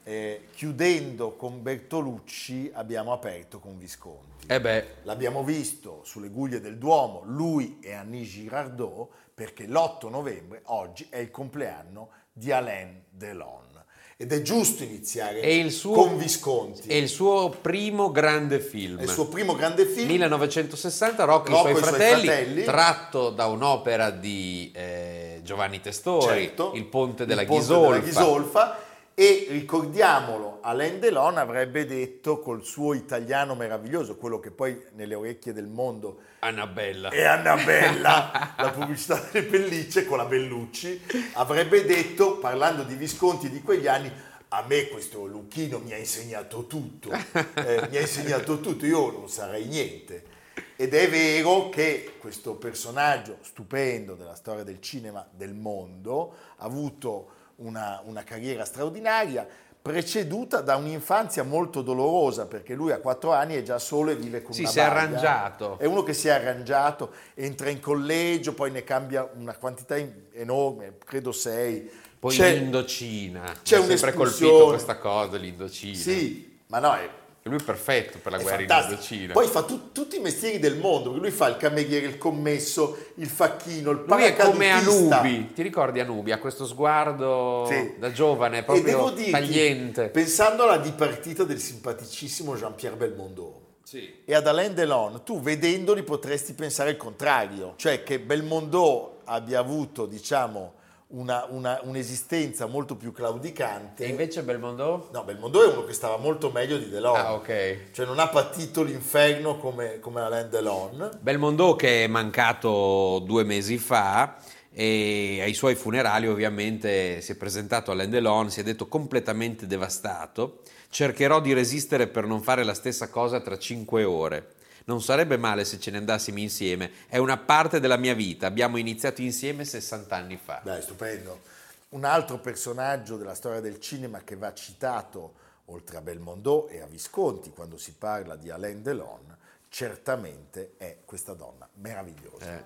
eh, 0.04 0.50
chiudendo 0.54 1.36
con 1.36 1.64
Bertolucci, 1.64 2.70
abbiamo 2.72 3.14
aperto 3.14 3.58
con 3.58 3.80
Visconti. 3.80 4.46
Eh 4.46 4.60
L'abbiamo 5.02 5.44
visto 5.44 6.02
sulle 6.04 6.30
guglie 6.30 6.62
del 6.62 6.78
Duomo, 6.78 7.24
lui 7.26 7.80
e 7.82 7.94
Annie 7.94 8.26
Girardot, 8.26 9.10
perché 9.34 9.66
l'8 9.66 10.08
novembre, 10.08 10.62
oggi, 10.66 11.08
è 11.10 11.18
il 11.18 11.32
compleanno 11.32 12.10
di 12.32 12.52
Alain 12.52 13.06
Delon. 13.10 13.83
Ed 14.16 14.32
è 14.32 14.42
giusto 14.42 14.84
iniziare 14.84 15.40
è 15.40 15.70
suo, 15.70 15.94
con 15.96 16.18
Visconti. 16.18 16.88
È 16.88 16.94
il 16.94 17.10
suo 17.10 17.50
primo 17.50 18.12
grande 18.12 18.60
film. 18.60 19.00
È 19.00 19.04
il 19.04 19.10
suo 19.10 19.28
primo 19.28 19.56
grande 19.56 19.86
film. 19.86 20.08
1960, 20.08 21.24
Rocco, 21.24 21.48
e 21.48 21.50
i 21.50 21.54
Rocco 21.54 21.68
suoi 21.68 21.74
i 21.74 21.78
suoi 21.78 21.90
fratelli, 21.90 22.26
fratelli. 22.26 22.64
tratto 22.64 23.30
da 23.32 23.48
un'opera 23.48 24.12
di 24.12 24.72
eh, 24.74 25.42
Giovanni 25.44 25.82
Testori, 25.82 26.46
Certo, 26.46 26.72
Il 26.76 26.86
ponte 26.86 27.26
della 27.26 27.42
il 27.42 27.48
ponte 27.48 27.62
Ghisolfa. 27.64 27.90
della 27.90 28.06
Ghisolfa. 28.06 28.78
E 29.16 29.46
ricordiamolo, 29.50 30.58
Alain 30.62 31.00
Delon 31.00 31.38
avrebbe 31.38 31.86
detto 31.86 32.40
col 32.40 32.66
suo 32.66 32.96
italiano 32.96 33.54
meraviglioso, 33.54 34.16
quello 34.16 34.40
che 34.40 34.50
poi 34.50 34.82
nelle 34.94 35.14
orecchie 35.14 35.54
del 35.54 35.68
mondo 35.68 36.22
Annabella. 36.40 37.10
è 37.10 37.24
Annabella, 37.24 38.56
la 38.58 38.72
pubblicità 38.72 39.24
delle 39.32 39.46
pellicce 39.46 40.06
con 40.06 40.18
la 40.18 40.26
Bellucci, 40.26 41.00
avrebbe 41.34 41.86
detto, 41.86 42.40
parlando 42.40 42.82
di 42.82 42.96
Visconti 42.96 43.52
di 43.52 43.62
quegli 43.62 43.86
anni, 43.86 44.12
a 44.48 44.66
me 44.68 44.88
questo 44.88 45.26
Lucchino 45.26 45.78
mi 45.78 45.94
ha 45.94 45.98
insegnato 45.98 46.66
tutto, 46.66 47.12
eh, 47.12 47.88
mi 47.92 47.98
ha 47.98 48.02
insegnato 48.02 48.60
tutto, 48.62 48.84
io 48.88 49.12
non 49.12 49.30
sarei 49.30 49.66
niente. 49.66 50.32
Ed 50.76 50.96
è 50.96 51.08
vero 51.08 51.70
che 51.70 52.16
questo 52.18 52.56
personaggio 52.56 53.38
stupendo 53.42 54.16
della 54.16 54.36
storia 54.36 54.64
del 54.64 54.82
cinema 54.82 55.28
del 55.32 55.54
mondo 55.54 56.36
ha 56.58 56.66
avuto 56.66 57.42
una, 57.58 58.02
una 58.06 58.24
carriera 58.24 58.66
straordinaria, 58.66 59.48
preceduta 59.82 60.62
da 60.62 60.78
un'infanzia 60.78 61.44
molto 61.44 61.82
dolorosa, 61.82 62.46
perché 62.46 62.74
lui 62.74 62.92
a 62.94 63.00
quattro 63.00 63.34
anni 63.34 63.56
è 63.56 63.64
già 63.64 63.80
solo 63.80 64.12
e 64.12 64.16
vive 64.16 64.42
con 64.42 64.54
Sì, 64.54 64.62
una 64.62 64.70
si 64.70 64.80
è 64.80 64.82
arrangiato. 64.84 65.78
È 65.78 65.86
uno 65.86 66.04
che 66.04 66.14
si 66.14 66.30
è 66.30 66.32
arrangiato, 66.32 67.12
entra 67.34 67.70
in 67.70 67.82
collegio, 67.82 68.54
poi 68.54 68.72
ne 68.72 68.84
cambia 68.86 69.30
una 69.36 69.54
quantità 69.56 69.96
enorme, 70.32 70.98
credo 71.04 71.32
sei. 71.34 71.90
Poi 72.18 72.34
C'è- 72.34 72.56
l'Indocina. 72.56 73.44
c'è 73.62 73.80
Mi 73.80 73.86
sempre 73.86 74.14
colpito 74.14 74.68
questa 74.68 74.98
cosa, 74.98 75.36
l'Indocina. 75.36 75.98
Sì, 75.98 76.60
ma 76.68 76.80
no, 76.80 76.94
è, 76.96 77.10
Lui 77.46 77.58
è 77.58 77.64
perfetto 77.64 78.20
per 78.20 78.32
la 78.32 78.38
è 78.38 78.42
guerra 78.42 78.62
in 78.62 78.68
fantastico. 78.68 78.94
Indocina. 79.14 79.34
Poi 79.34 79.48
fa 79.48 79.64
tu- 79.64 79.92
tutti 79.92 80.16
i 80.16 80.20
mestieri 80.20 80.60
del 80.60 80.78
mondo, 80.78 81.10
perché 81.10 81.20
lui 81.28 81.32
fa 81.32 81.48
il 81.50 81.58
cameriere, 81.58 82.06
il 82.06 82.18
commesso, 82.18 82.98
il 83.16 83.28
facchino, 83.28 83.92
il 83.92 84.04
Lui 84.08 84.24
è 84.24 84.34
come 84.36 84.70
paracadutista. 84.70 85.20
Anubi, 85.20 85.52
ti 85.54 85.62
ricordi 85.62 86.00
Anubi? 86.00 86.32
Ha 86.32 86.38
questo 86.40 86.66
sguardo 86.66 87.66
Sì. 87.70 87.96
da 88.00 88.12
giovane, 88.14 88.60
E 88.60 88.64
devo 88.82 88.82
proprio 88.82 89.10
dirti, 89.16 89.32
tagliente. 89.32 90.08
pensando 90.08 90.64
alla 90.64 90.78
dipartita 90.78 91.44
del 91.44 91.60
simpaticissimo 91.60 92.56
Jean-Pierre 92.56 92.96
Belmondo, 92.96 93.60
Sì. 93.84 94.22
e 94.24 94.34
ad 94.34 94.48
Alain 94.48 94.74
Delon, 94.74 95.24
tu 95.26 95.42
vedendoli 95.42 96.04
potresti 96.04 96.54
pensare 96.54 96.92
il 96.92 96.98
contrario, 96.98 97.74
cioè 97.76 98.04
che 98.04 98.20
Belmondo 98.22 99.18
abbia 99.26 99.60
avuto, 99.60 100.06
diciamo, 100.06 100.76
una- 101.14 101.46
una- 101.50 101.80
un'esistenza 101.84 102.66
molto 102.66 102.96
più 102.96 103.12
claudicante. 103.12 104.06
E 104.06 104.10
invece 104.10 104.44
Belmondo? 104.44 105.10
No, 105.12 105.24
Belmondo 105.24 105.64
è 105.64 105.72
uno 105.72 105.84
che 105.86 105.94
stava 105.94 106.18
molto 106.18 106.50
meglio 106.52 106.78
di 106.78 106.90
Delon. 106.90 107.16
Ah, 107.16 107.34
ok. 107.34 107.92
Cioè 107.92 108.06
non 108.06 108.20
ha 108.20 108.28
patito 108.28 108.84
l'inferno 108.84 109.58
come, 109.58 110.00
come 110.00 110.22
Alain 110.22 110.50
Delon. 110.50 111.20
Belmondo 111.22 111.76
che 111.76 112.04
è 112.06 112.08
mancato 112.08 113.22
due 113.26 113.44
mesi 113.44 113.78
fa 113.78 114.38
e 114.72 115.40
ai 115.42 115.54
suoi 115.54 115.76
funerali 115.76 116.28
ovviamente 116.28 117.22
si 117.22 117.32
è 117.34 117.36
presentato 117.36 117.92
Alain 117.92 118.10
Delon, 118.10 118.50
si 118.50 118.60
è 118.62 118.64
detto 118.64 118.88
completamente 118.88 119.68
devastato, 119.68 120.62
cercherò 120.90 121.40
di 121.40 121.54
resistere 121.54 122.08
per 122.08 122.26
non 122.26 122.42
fare 122.42 122.64
la 122.64 122.74
stessa 122.74 123.10
cosa 123.10 123.40
tra 123.40 123.58
cinque 123.60 124.04
ore. 124.04 124.54
Non 124.86 125.02
sarebbe 125.02 125.38
male 125.38 125.66
se 125.66 125.80
ce 125.80 125.92
ne 125.92 125.98
andassimo 125.98 126.40
insieme, 126.40 126.92
è 127.08 127.18
una 127.18 127.38
parte 127.38 127.80
della 127.80 127.98
mia 127.98 128.14
vita, 128.14 128.48
abbiamo 128.48 128.78
iniziato 128.78 129.22
insieme 129.22 129.64
60 129.64 130.16
anni 130.16 130.38
fa. 130.38 130.62
Dai, 130.64 130.82
stupendo. 130.82 131.42
Un 131.90 132.04
altro 132.06 132.40
personaggio 132.40 133.18
della 133.18 133.36
storia 133.36 133.60
del 133.60 133.80
cinema 133.80 134.22
che 134.24 134.36
va 134.36 134.54
citato 134.54 135.42
oltre 135.66 135.98
a 135.98 136.02
Belmondo 136.02 136.68
e 136.68 136.82
a 136.82 136.88
Visconti, 136.88 137.52
quando 137.52 137.78
si 137.78 137.94
parla 137.94 138.36
di 138.36 138.50
Alain 138.50 138.82
Delon, 138.82 139.38
certamente 139.70 140.74
è 140.78 140.98
questa 141.06 141.34
donna 141.34 141.68
meravigliosa. 141.76 142.64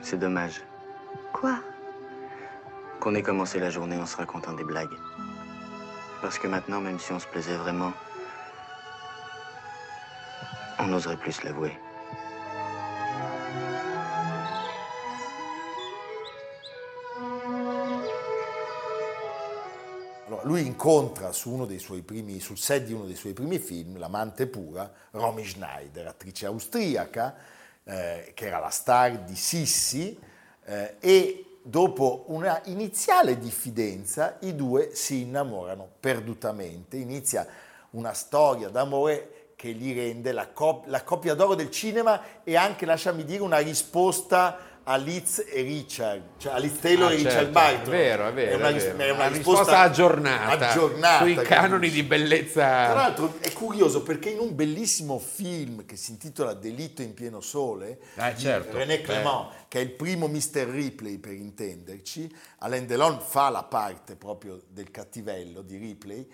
C'est 0.00 0.18
dommage 0.18 0.62
Quoi 1.32 1.60
qu'on 3.00 3.14
ait 3.14 3.22
commencé 3.22 3.58
la 3.58 3.70
journée 3.70 3.96
en 3.96 4.06
se 4.06 4.16
racontant 4.16 4.54
des 4.54 4.64
blagues. 4.64 4.96
Parce 6.22 6.38
que 6.38 6.48
maintenant, 6.48 6.80
même 6.80 6.98
si 6.98 7.12
on 7.12 7.18
se 7.18 7.26
plaisait 7.26 7.56
vraiment, 7.56 7.92
on 10.78 10.86
n'oserait 10.86 11.16
plus 11.16 11.42
l'avouer. 11.42 11.72
Lui 20.42 20.64
incontra 20.64 21.32
primi, 22.02 22.38
sul 22.38 22.56
set 22.56 22.84
di 22.84 22.92
uno 22.92 23.04
dei 23.04 23.16
suoi 23.16 23.32
primi 23.32 23.58
film, 23.58 23.98
L'amante 23.98 24.46
pura, 24.46 24.88
Romy 25.10 25.44
Schneider, 25.44 26.06
attrice 26.06 26.46
austriaca, 26.46 27.34
eh, 27.82 28.30
che 28.32 28.46
era 28.46 28.60
la 28.60 28.70
star 28.70 29.18
di 29.24 29.34
Sissi, 29.34 30.16
eh, 30.64 30.96
e 31.00 31.58
dopo 31.62 32.26
una 32.28 32.60
iniziale 32.66 33.38
diffidenza 33.38 34.36
i 34.42 34.54
due 34.54 34.94
si 34.94 35.22
innamorano 35.22 35.88
perdutamente. 35.98 36.96
Inizia 36.96 37.44
una 37.90 38.12
storia 38.12 38.68
d'amore 38.68 39.35
che 39.56 39.72
gli 39.72 39.94
rende 39.94 40.32
la, 40.32 40.48
cop- 40.48 40.86
la 40.86 41.02
coppia 41.02 41.34
d'oro 41.34 41.54
del 41.54 41.70
cinema 41.70 42.42
e 42.44 42.56
anche, 42.56 42.84
lasciami 42.86 43.24
dire, 43.24 43.42
una 43.42 43.58
risposta 43.58 44.58
a 44.88 44.94
Liz 44.96 45.42
e 45.44 45.62
Richard, 45.62 46.22
cioè 46.36 46.52
a 46.52 46.58
Liz 46.58 46.78
Taylor 46.78 47.10
Ah, 47.10 47.12
e 47.12 47.16
Richard 47.16 47.34
certo, 47.34 47.50
Barton. 47.50 47.80
È 47.94 47.96
vero, 47.96 48.28
è 48.28 48.32
vero. 48.32 48.50
È 48.50 48.54
una, 48.54 48.68
è 48.68 48.72
vero. 48.74 48.98
è 48.98 49.10
una 49.10 49.26
Una 49.26 49.28
risposta, 49.28 49.80
aggiornata, 49.80 50.68
aggiornata, 50.68 51.24
sui 51.24 51.34
canoni 51.36 51.90
di 51.90 52.02
bellezza. 52.04 52.84
Tra 52.84 52.94
l'altro 52.94 53.34
è 53.40 53.50
curioso 53.52 54.02
perché 54.02 54.28
in 54.30 54.38
un 54.38 54.54
bellissimo 54.54 55.18
film 55.18 55.86
che 55.86 55.96
si 55.96 56.12
intitola 56.12 56.52
Delitto 56.54 57.02
in 57.02 57.14
pieno 57.14 57.40
sole 57.40 57.98
Eh, 58.14 58.34
di 58.34 58.40
certo. 58.42 58.76
René 58.76 59.00
Clément, 59.00 59.48
che 59.66 59.80
è 59.80 59.82
il 59.82 59.90
primo 59.90 60.28
Mr. 60.28 60.66
Ripley 60.68 61.18
per 61.18 61.32
intenderci, 61.32 62.32
Alain 62.58 62.86
Delon 62.86 63.18
fa 63.20 63.48
la 63.48 63.64
parte 63.64 64.14
proprio 64.14 64.62
del 64.68 64.92
cattivello 64.92 65.62
di 65.62 65.78
Ripley. 65.78 66.30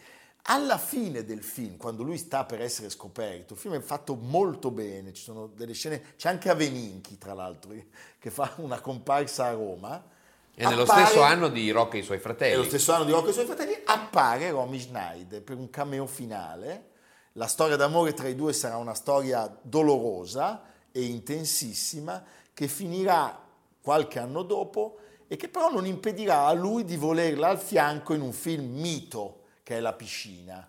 Alla 0.47 0.77
fine 0.77 1.25
del 1.25 1.45
film, 1.45 1.77
quando 1.77 2.03
lui 2.03 2.19
sta 2.19 2.45
per 2.45 2.61
essere 2.61 2.91
scoperto, 2.91 3.53
il 3.53 3.61
film 3.61 3.77
è 3.77 3.81
fatto 3.81 4.17
molto 4.17 4.73
bene, 4.73 5.13
ci 5.13 5.23
sono 5.23 5.47
delle 5.47 5.73
scene, 5.73 6.17
c'è 6.17 6.31
anche 6.31 6.51
Aveninchi 6.51 7.17
tra 7.17 7.33
l'altro, 7.33 7.73
che 8.19 8.31
fa 8.31 8.53
una 8.57 8.81
comparsa 8.81 9.47
a 9.47 9.53
Roma. 9.53 10.05
E 10.53 10.67
nello 10.67 10.83
Appare- 10.83 11.05
stesso 11.05 11.23
anno 11.23 11.49
di 11.49 11.71
Rocco 11.71 11.95
e 11.95 12.01
i 12.01 12.03
suoi 12.03 12.19
fratelli. 12.19 12.57
lo 12.57 12.65
stesso 12.65 12.93
anno 12.93 13.05
di 13.05 13.13
Rocco 13.13 13.29
e 13.29 13.31
i 13.31 13.35
suoi 13.35 13.47
fratelli, 13.47 13.79
appare 13.85 14.51
Romy 14.51 14.81
Schneider 14.81 15.43
per 15.43 15.57
un 15.57 15.71
cameo 15.71 16.07
finale. 16.07 16.91
La 17.35 17.47
storia 17.47 17.77
d'amore 17.77 18.13
tra 18.13 18.27
i 18.27 18.35
due 18.35 18.53
sarà 18.53 18.77
una 18.79 18.95
storia 18.95 19.49
dolorosa 19.63 20.65
e 20.91 21.05
intensissima 21.05 22.23
che 22.53 22.67
finirà 22.67 23.41
qualche 23.81 24.19
anno 24.19 24.43
dopo 24.43 24.99
e 25.29 25.37
che 25.37 25.49
però 25.49 25.71
non 25.71 25.87
impedirà 25.87 26.47
a 26.47 26.53
lui 26.53 26.85
di 26.85 26.97
volerla 26.97 27.49
al 27.49 27.61
fianco 27.61 28.13
in 28.13 28.21
un 28.21 28.33
film 28.33 28.73
mito 28.73 29.42
che 29.63 29.77
è 29.77 29.81
La 29.81 29.93
piscina. 29.93 30.69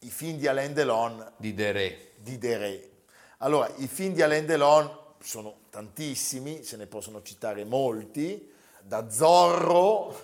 I 0.00 0.10
film 0.10 0.36
di 0.38 0.46
Alain 0.46 0.72
Delon 0.74 1.32
Di 1.36 1.54
Deré. 1.54 2.12
di 2.16 2.38
Deré. 2.38 2.90
Allora, 3.38 3.70
i 3.76 3.86
film 3.88 4.12
di 4.14 4.22
Alain 4.22 4.44
Delon 4.46 4.90
sono 5.20 5.60
tantissimi, 5.70 6.62
se 6.62 6.76
ne 6.76 6.86
possono 6.86 7.22
citare 7.22 7.64
molti, 7.64 8.52
da 8.86 9.08
Zorro 9.10 10.14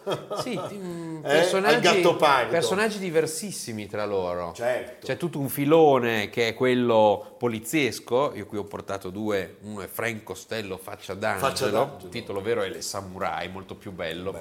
Sì, 0.42 0.58
mm, 0.74 1.16
Eh, 1.24 1.28
personaggi, 1.28 1.74
al 1.86 1.94
Gattopardo. 1.94 2.50
personaggi 2.50 2.98
diversissimi 2.98 3.86
tra 3.86 4.04
loro. 4.04 4.52
Certo. 4.52 5.06
C'è 5.06 5.16
tutto 5.16 5.38
un 5.38 5.48
filone 5.48 6.28
che 6.28 6.48
è 6.48 6.54
quello 6.54 7.36
poliziesco, 7.38 8.34
io 8.34 8.44
qui 8.44 8.58
ho 8.58 8.64
portato 8.64 9.08
due, 9.08 9.56
uno 9.62 9.80
è 9.80 9.86
Frank 9.86 10.22
Costello 10.24 10.76
Faccia 10.76 11.14
d'Angelo, 11.14 11.48
Faccia 11.48 11.68
d'Angelo. 11.70 11.98
il 12.04 12.08
titolo 12.10 12.42
vero 12.42 12.62
è 12.62 12.68
Le 12.68 12.82
Samurai, 12.82 13.48
molto 13.48 13.76
più 13.76 13.92
bello, 13.92 14.32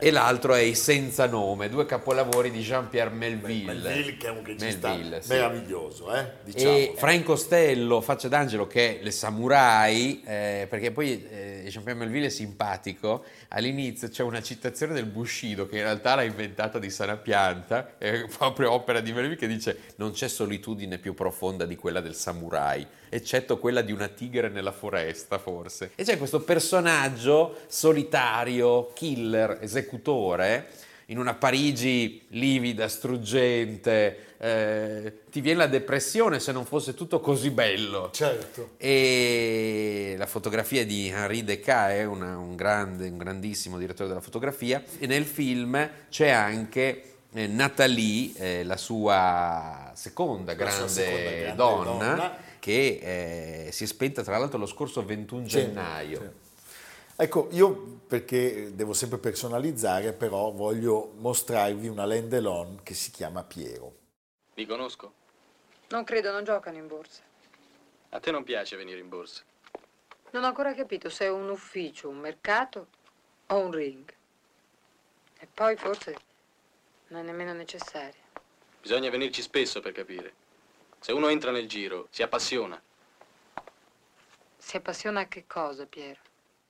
e 0.00 0.10
l'altro 0.10 0.54
è 0.54 0.60
I 0.60 0.74
Senza 0.74 1.26
Nome, 1.26 1.68
due 1.68 1.84
capolavori 1.84 2.50
di 2.50 2.60
Jean-Pierre 2.60 3.10
Melville. 3.10 3.74
Melville 3.74 4.16
che 4.16 4.26
è 4.26 4.30
un 4.30 4.44
regista 4.44 4.88
Melville, 4.88 5.20
meraviglioso, 5.26 6.14
eh? 6.14 6.26
diciamo. 6.42 6.74
E 6.74 6.94
Frank 6.96 7.24
Costello, 7.24 8.00
Faccia 8.00 8.28
d'Angelo, 8.28 8.66
che 8.66 8.98
è 8.98 9.02
le 9.02 9.10
samurai, 9.10 10.22
eh, 10.24 10.66
perché 10.70 10.90
poi 10.90 11.26
eh, 11.30 11.64
Jean-Pierre 11.68 11.98
Melville 11.98 12.26
è 12.26 12.30
simpatico, 12.30 13.24
all'inizio 13.48 14.08
c'è 14.08 14.22
una 14.22 14.40
citazione 14.40 14.94
del 14.94 15.04
Bushido, 15.04 15.66
che 15.66 15.76
in 15.76 15.82
realtà 15.82 16.14
l'ha 16.14 16.22
inventata 16.22 16.78
di 16.78 16.90
sana 16.90 17.16
pianta, 17.16 17.98
è 17.98 18.26
proprio 18.36 18.72
opera 18.72 19.00
di 19.00 19.12
Melville, 19.12 19.36
che 19.36 19.46
dice 19.46 19.78
non 19.96 20.12
c'è 20.12 20.28
solitudine 20.28 20.96
più 20.96 21.12
profonda 21.12 21.66
di 21.66 21.76
quella 21.76 22.00
del 22.00 22.14
samurai, 22.14 22.86
eccetto 23.10 23.58
quella 23.58 23.82
di 23.82 23.92
una 23.92 24.08
tigre 24.08 24.48
nella 24.48 24.72
foresta 24.72 25.38
forse. 25.38 25.90
E 25.94 26.04
c'è 26.04 26.16
questo 26.16 26.40
personaggio 26.40 27.56
solitario, 27.66 28.92
killer, 28.94 29.58
esecutore, 29.60 30.68
in 31.06 31.18
una 31.18 31.34
Parigi 31.34 32.22
livida, 32.28 32.86
struggente, 32.86 34.34
eh, 34.38 35.12
ti 35.28 35.40
viene 35.40 35.58
la 35.58 35.66
depressione 35.66 36.38
se 36.38 36.52
non 36.52 36.64
fosse 36.64 36.94
tutto 36.94 37.18
così 37.18 37.50
bello. 37.50 38.10
Certo. 38.12 38.70
E 38.76 40.14
la 40.16 40.26
fotografia 40.26 40.86
di 40.86 41.08
Henri 41.08 41.42
Decae, 41.42 42.04
una- 42.04 42.38
un, 42.38 42.54
grande, 42.54 43.08
un 43.08 43.18
grandissimo 43.18 43.76
direttore 43.76 44.08
della 44.08 44.20
fotografia, 44.20 44.82
e 45.00 45.06
nel 45.08 45.24
film 45.24 45.90
c'è 46.08 46.28
anche 46.28 47.04
eh, 47.32 47.46
Nathalie, 47.48 48.32
eh, 48.36 48.64
la 48.64 48.76
sua 48.76 49.92
seconda 49.94 50.52
La 50.52 50.58
grande, 50.58 50.76
sua 50.76 50.88
seconda 50.88 51.30
grande 51.30 51.54
donna, 51.54 51.84
donna. 52.14 52.36
Che 52.60 53.66
eh, 53.66 53.72
si 53.72 53.82
è 53.84 53.86
spenta 53.88 54.22
tra 54.22 54.38
l'altro 54.38 54.58
lo 54.58 54.66
scorso 54.66 55.04
21 55.04 55.42
Sì, 55.42 55.48
gennaio. 55.48 56.20
sì. 56.20 56.48
Ecco, 57.16 57.48
io 57.50 58.00
perché 58.06 58.74
devo 58.74 58.92
sempre 58.94 59.18
personalizzare, 59.18 60.12
però 60.12 60.52
voglio 60.52 61.12
mostrarvi 61.16 61.88
una 61.88 62.04
Alain 62.04 62.28
Delon 62.28 62.80
che 62.82 62.94
si 62.94 63.10
chiama 63.10 63.42
Piero. 63.42 63.92
Vi 64.54 64.64
conosco. 64.64 65.12
Non 65.88 66.04
credo, 66.04 66.30
non 66.32 66.44
giocano 66.44 66.78
in 66.78 66.86
borsa. 66.86 67.20
A 68.10 68.20
te 68.20 68.30
non 68.30 68.42
piace 68.42 68.76
venire 68.76 69.00
in 69.00 69.08
borsa. 69.08 69.42
Non 70.30 70.44
ho 70.44 70.46
ancora 70.46 70.72
capito 70.74 71.10
se 71.10 71.24
è 71.26 71.28
un 71.28 71.50
ufficio, 71.50 72.08
un 72.08 72.18
mercato 72.18 72.86
o 73.48 73.58
un 73.58 73.70
ring. 73.70 74.08
E 75.40 75.48
poi 75.52 75.76
forse 75.76 76.16
non 77.08 77.20
è 77.20 77.24
nemmeno 77.24 77.52
necessario. 77.52 78.20
Bisogna 78.80 79.10
venirci 79.10 79.42
spesso 79.42 79.80
per 79.80 79.92
capire. 79.92 80.32
Se 81.00 81.12
uno 81.12 81.28
entra 81.28 81.50
nel 81.50 81.66
giro, 81.68 82.08
si 82.10 82.22
appassiona. 82.22 82.80
Si 84.58 84.76
appassiona 84.76 85.20
a 85.20 85.28
che 85.28 85.44
cosa, 85.46 85.86
Piero? 85.86 86.18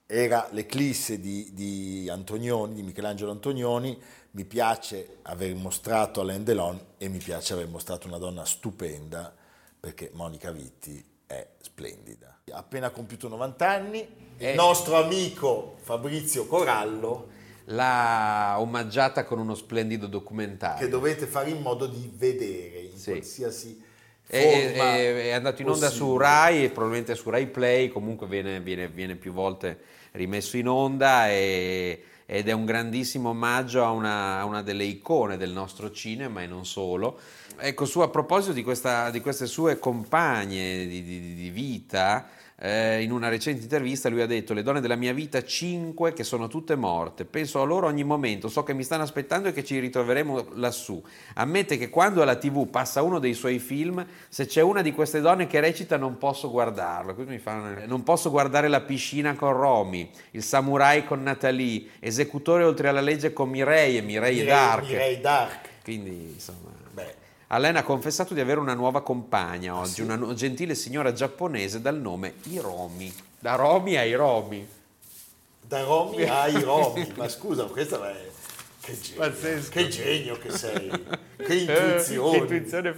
Era 0.07 0.49
l'eclisse 0.53 1.21
di, 1.21 1.51
di 1.53 2.09
Antonioni, 2.09 2.75
di 2.75 2.83
Michelangelo 2.83 3.31
Antonioni, 3.33 4.01
mi 4.33 4.45
piace 4.45 5.19
aver 5.23 5.55
mostrato 5.55 6.21
Alain 6.21 6.45
Delon 6.45 6.81
e 6.99 7.09
mi 7.09 7.19
piace 7.19 7.53
aver 7.53 7.67
mostrato 7.69 8.07
una 8.07 8.19
donna 8.19 8.45
stupenda 8.45 9.35
perché 9.79 10.11
Monica 10.15 10.51
Vitti 10.53 11.05
è 11.27 11.47
splendida. 11.61 12.41
Ha 12.51 12.57
appena 12.59 12.91
compiuto 12.91 13.29
90 13.29 13.69
anni, 13.69 13.99
il 14.01 14.47
Eh. 14.47 14.55
nostro 14.55 14.97
amico 14.97 15.77
Fabrizio 15.83 16.47
Corallo 16.47 17.39
L'ha 17.67 18.57
omaggiata 18.59 19.23
con 19.25 19.39
uno 19.39 19.55
splendido 19.55 20.09
documentario. 20.09 20.85
che 20.85 20.89
dovete 20.91 21.27
fare 21.27 21.51
in 21.51 21.61
modo 21.63 21.87
di 21.87 22.11
vedere 22.13 22.81
in 22.81 22.97
Sì. 22.99 23.11
qualsiasi 23.13 23.81
È, 24.31 24.73
è- 24.75 25.23
è 25.27 25.31
andato 25.33 25.61
in 25.63 25.69
onda 25.69 25.89
su 25.89 25.99
possibile. 26.05 26.25
Rai 26.25 26.65
e 26.65 26.69
probabilmente 26.71 27.15
su 27.17 27.31
Rai 27.31 27.47
Play, 27.47 27.89
comunque 27.89 28.27
viene, 28.27 28.61
viene- 28.61 28.89
viene 28.89 29.17
più 29.17 29.33
volte 29.33 29.79
rimesso 30.13 30.57
in 30.57 30.69
onda 30.69 31.29
e- 31.31 32.03
ed 32.27 32.49
è 32.49 32.53
un 32.53 32.65
grandissimo 32.65 33.31
omaggio 33.31 33.83
a 33.85 33.91
una, 33.91 34.39
a 34.39 34.45
una 34.45 34.63
delle 34.63 34.85
icone 34.85 35.37
del 35.37 35.51
nostro 35.51 35.91
cinema 35.91 36.43
e 36.43 36.47
non 36.47 36.65
solo. 36.65 37.19
Ecco, 37.59 37.85
su 37.85 37.99
a 38.01 38.09
proposito 38.09 38.53
di, 38.53 38.63
questa- 38.63 39.11
di 39.11 39.21
queste 39.21 39.47
sue 39.47 39.79
compagne 39.81 40.87
di, 40.87 41.03
di- 41.03 41.35
di 41.35 41.51
vita, 41.51 42.29
eh, 42.63 43.03
in 43.03 43.11
una 43.11 43.29
recente 43.29 43.63
intervista 43.63 44.11
lui 44.11 44.21
ha 44.21 44.27
detto 44.27 44.53
le 44.53 44.63
donne 44.63 44.81
della 44.81 44.97
mia 44.97 45.15
vita, 45.15 45.43
cinque 45.43 46.13
che 46.13 46.25
sono 46.25 46.47
tutte 46.47 46.77
morte, 46.77 47.25
penso 47.25 47.63
a 47.63 47.65
loro 47.65 47.87
ogni 47.87 48.05
momento, 48.05 48.49
so 48.49 48.63
che 48.63 48.75
mi 48.75 48.83
stanno 48.83 49.03
aspettando 49.03 49.49
e 49.49 49.53
che 49.53 49.65
ci 49.65 49.79
ritroveremo 49.79 50.49
lassù. 50.55 51.03
Ammette 51.35 51.79
che 51.79 51.89
quando 51.89 52.21
alla 52.21 52.37
tv 52.37 52.69
passa 52.69 53.03
uno 53.03 53.19
dei 53.19 53.35
suoi 53.35 53.59
film, 53.59 54.05
se 54.29 54.47
c'è 54.47 54.61
una 54.61 54.83
di 54.83 54.93
queste 54.93 55.21
donne 55.21 55.47
che 55.47 55.59
recita 55.61 55.97
non 55.97 56.19
posso 56.19 56.51
guardarlo. 56.51 57.17
Fa- 57.39 57.85
Non 57.87 58.03
posso 58.03 58.31
guardare 58.31 58.69
la 58.69 58.81
piscina 58.81 59.35
con 59.35 59.53
Romy, 59.53 60.11
il 60.33 60.43
samurai 60.43 61.05
con 61.05 61.23
Natalie, 61.23 61.87
esecutore 61.99 62.65
oltre 62.65 62.89
alla 62.89 63.01
legge 63.01 63.33
con 63.33 63.49
Mireille 63.49 63.99
e 63.99 64.03
Mireille 64.03 64.43
Mireille- 64.43 64.45
Dark. 64.45 64.87
Mireille 64.87 65.21
Dark. 65.21 65.69
Quindi 65.83 66.33
insomma... 66.35 66.80
Alain 67.53 67.75
ha 67.77 67.83
confessato 67.83 68.33
di 68.33 68.39
avere 68.41 68.61
una 68.61 68.75
nuova 68.75 69.03
compagna 69.03 69.75
oggi, 69.77 70.03
una 70.03 70.15
nu- 70.15 70.35
gentile 70.35 70.77
signora 70.77 71.13
giapponese 71.13 71.81
dal 71.81 71.99
nome 71.99 72.35
Hiromi. 72.45 73.13
Da 73.41 73.57
Romy 73.57 73.97
a 73.97 74.05
Hiromi. 74.05 74.69
da 75.67 75.83
Romy 75.83 76.29
ai 76.29 76.53
Romy, 76.63 77.13
ma 77.17 77.29
scusa, 77.29 77.65
questo 77.65 78.05
è 78.05 78.29
che 78.81 79.01
genio, 79.01 79.19
Pazzesco. 79.19 79.71
che 79.71 79.89
genio 79.89 80.39
che 80.39 80.51
sei. 80.51 80.91
Che 81.41 81.55
intuizione. 81.55 82.31
che 82.31 82.37
intuizione 82.55 82.95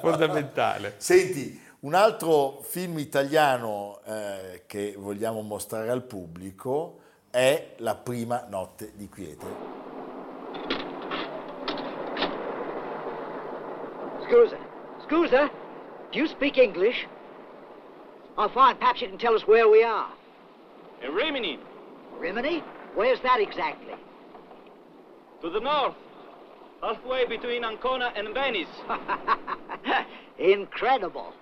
fondamentale. 0.00 0.94
Senti, 0.98 1.58
un 1.80 1.94
altro 1.94 2.60
film 2.68 2.98
italiano 2.98 4.00
eh, 4.04 4.64
che 4.66 4.96
vogliamo 4.98 5.40
mostrare 5.42 5.90
al 5.90 6.02
pubblico 6.02 6.98
è 7.30 7.74
La 7.78 7.94
prima 7.94 8.44
notte 8.50 8.92
di 8.96 9.08
quiete. 9.08 9.87
Scusa. 14.28 14.58
Scusa? 15.06 15.50
Do 16.12 16.18
you 16.18 16.26
speak 16.28 16.58
English? 16.58 17.06
Oh, 18.36 18.48
fine. 18.48 18.76
Perhaps 18.76 19.00
you 19.00 19.08
can 19.08 19.18
tell 19.18 19.34
us 19.34 19.42
where 19.46 19.68
we 19.68 19.82
are. 19.82 20.10
In 21.02 21.12
Rimini, 21.12 21.58
Rimini? 22.18 22.62
Where's 22.94 23.20
that 23.22 23.40
exactly? 23.40 23.94
to 25.42 25.50
the 25.50 25.60
north, 25.60 25.94
halfway 26.82 27.26
between 27.26 27.64
Ancona 27.64 28.12
and 28.16 28.34
Venice. 28.34 28.68
Incredible. 30.38 31.32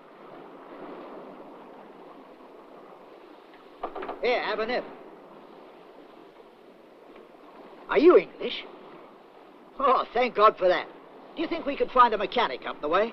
Here, 4.23 4.43
have 4.43 4.59
a 4.59 4.67
nip. 4.67 4.85
Are 7.89 7.99
you 7.99 8.19
English? 8.19 8.65
Oh, 9.79 10.05
thank 10.13 10.35
God 10.35 10.57
for 10.59 10.69
that. 10.69 10.89
Do 11.37 11.43
you 11.43 11.49
think 11.49 11.67
we 11.67 11.77
could 11.77 11.91
find 11.91 12.15
a 12.15 12.17
mechanic 12.17 12.65
up 12.67 12.81
the 12.81 12.89
way? 12.89 13.13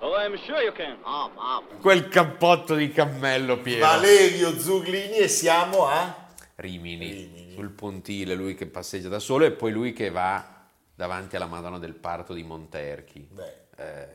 Oh, 0.00 0.16
I'm 0.16 0.38
sure 0.46 0.62
you 0.62 0.72
can. 0.72 0.96
Oh, 1.04 1.30
marvelous. 1.36 1.82
Quel 1.82 2.08
cappotto 2.08 2.74
di 2.74 2.90
cammello 2.90 3.58
pieno. 3.60 3.84
Valerio 3.84 4.58
Zuglini 4.58 5.18
e 5.18 5.28
siamo 5.28 5.86
a... 5.86 6.28
Rimini, 6.54 7.52
sul 7.54 7.68
pontile, 7.72 8.34
lui 8.34 8.54
che 8.54 8.66
passeggia 8.66 9.10
da 9.10 9.18
solo 9.18 9.44
e 9.44 9.52
poi 9.52 9.70
lui 9.70 9.92
che 9.92 10.08
va 10.08 10.64
davanti 10.94 11.36
alla 11.36 11.44
Madonna 11.44 11.78
del 11.78 11.92
Parto 11.94 12.32
di 12.32 12.42
Monterchi. 12.42 13.28
Beh, 13.30 13.54
Eh, 13.76 14.08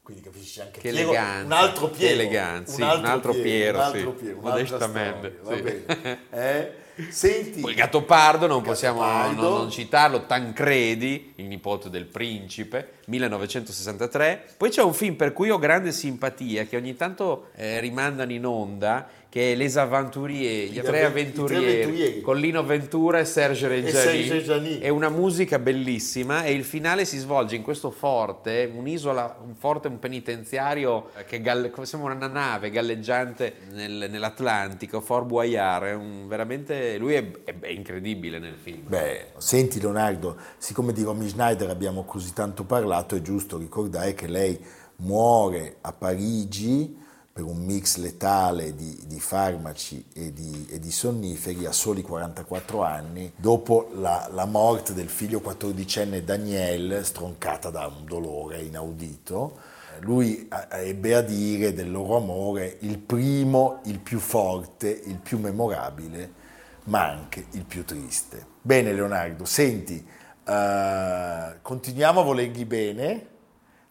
quindi 0.00 0.22
capisci 0.22 0.60
anche 0.60 0.80
che 0.80 0.90
Piero, 0.90 1.10
eleganza, 1.10 1.44
un 1.44 1.52
altro 1.52 1.90
che 1.90 1.96
Piero, 1.96 2.14
eleganza, 2.14 2.72
sì, 2.74 2.82
un 2.82 3.04
altro 3.04 3.32
Piero, 3.32 3.78
un 3.78 3.84
altro 3.84 4.14
sì, 4.16 4.22
Piero, 4.24 4.38
un'altra 4.38 4.50
modestamente, 4.50 5.38
storia, 5.42 5.62
va 5.62 5.70
sì. 5.70 5.82
bene. 5.84 6.18
Eh? 6.30 6.72
Senti, 7.10 7.60
Poi 7.60 7.74
Gattopardo 7.74 8.46
non 8.46 8.62
possiamo 8.62 9.00
Gattopardo. 9.00 9.42
non, 9.42 9.52
non 9.58 9.70
citarlo, 9.70 10.26
Tancredi, 10.26 11.34
il 11.36 11.44
nipote 11.46 11.90
del 11.90 12.06
principe, 12.06 12.94
1963. 13.06 14.54
Poi 14.56 14.70
c'è 14.70 14.82
un 14.82 14.92
film 14.94 15.14
per 15.14 15.32
cui 15.32 15.50
ho 15.50 15.58
grande 15.58 15.92
simpatia, 15.92 16.64
che 16.64 16.76
ogni 16.76 16.96
tanto 16.96 17.50
eh, 17.54 17.78
rimandano 17.80 18.32
in 18.32 18.44
onda, 18.44 19.08
che 19.30 19.52
è 19.52 19.54
Les 19.54 19.76
Aventuriers, 19.76 20.70
gli 20.72 20.80
tre 20.80 21.04
avventurieri, 21.04 22.20
con 22.22 22.38
Lino 22.38 22.64
Ventura 22.64 23.18
e 23.18 23.26
Serge 23.26 23.68
Reggiani. 23.68 24.78
È 24.78 24.88
una 24.88 25.10
musica 25.10 25.58
bellissima 25.58 26.44
e 26.44 26.52
il 26.52 26.64
finale 26.64 27.04
si 27.04 27.18
svolge 27.18 27.54
in 27.54 27.62
questo 27.62 27.90
forte, 27.90 28.70
un'isola, 28.74 29.38
un 29.44 29.54
forte, 29.54 29.88
un 29.88 29.98
penitenziario 29.98 31.10
che 31.26 31.42
galle- 31.42 31.70
come 31.70 31.84
sembra 31.84 32.14
una 32.14 32.26
nave 32.26 32.70
galleggiante 32.70 33.56
nel- 33.72 34.06
nell'Atlantico, 34.10 35.00
Fort 35.02 35.26
Boyard, 35.26 35.84
è 35.84 35.94
un- 35.94 36.26
veramente, 36.26 36.96
lui 36.96 37.12
è, 37.14 37.30
è- 37.44 37.54
è 37.60 37.68
incredibile 37.68 38.38
nel 38.38 38.56
film. 38.56 38.86
Beh, 38.86 39.26
senti 39.36 39.78
Leonardo, 39.78 40.36
siccome 40.56 40.94
di 40.94 41.02
Romy 41.02 41.28
Schneider 41.28 41.68
abbiamo 41.68 42.04
così 42.04 42.32
tanto 42.32 42.64
parlato, 42.64 43.14
è 43.14 43.20
giusto 43.20 43.58
ricordare 43.58 44.14
che 44.14 44.26
lei 44.26 44.58
muore 44.96 45.76
a 45.82 45.92
Parigi 45.92 46.96
per 47.38 47.46
un 47.46 47.58
mix 47.58 47.98
letale 47.98 48.74
di, 48.74 48.98
di 49.06 49.20
farmaci 49.20 50.04
e 50.12 50.32
di, 50.32 50.66
e 50.68 50.80
di 50.80 50.90
sonniferi 50.90 51.66
a 51.66 51.70
soli 51.70 52.02
44 52.02 52.82
anni, 52.82 53.32
dopo 53.36 53.90
la, 53.94 54.28
la 54.32 54.44
morte 54.44 54.92
del 54.92 55.08
figlio 55.08 55.40
quattordicenne 55.40 56.24
Daniel, 56.24 57.04
stroncata 57.04 57.70
da 57.70 57.86
un 57.86 58.04
dolore 58.04 58.62
inaudito. 58.62 59.56
Lui 60.00 60.48
eh, 60.48 60.88
ebbe 60.88 61.14
a 61.14 61.20
dire 61.20 61.72
del 61.72 61.92
loro 61.92 62.16
amore 62.16 62.78
il 62.80 62.98
primo, 62.98 63.82
il 63.84 64.00
più 64.00 64.18
forte, 64.18 64.88
il 64.88 65.20
più 65.20 65.38
memorabile, 65.38 66.32
ma 66.86 67.08
anche 67.08 67.46
il 67.52 67.64
più 67.64 67.84
triste. 67.84 68.44
Bene 68.60 68.92
Leonardo, 68.92 69.44
senti, 69.44 70.04
eh, 70.44 71.58
continuiamo 71.62 72.18
a 72.18 72.24
volergli 72.24 72.64
bene, 72.64 73.26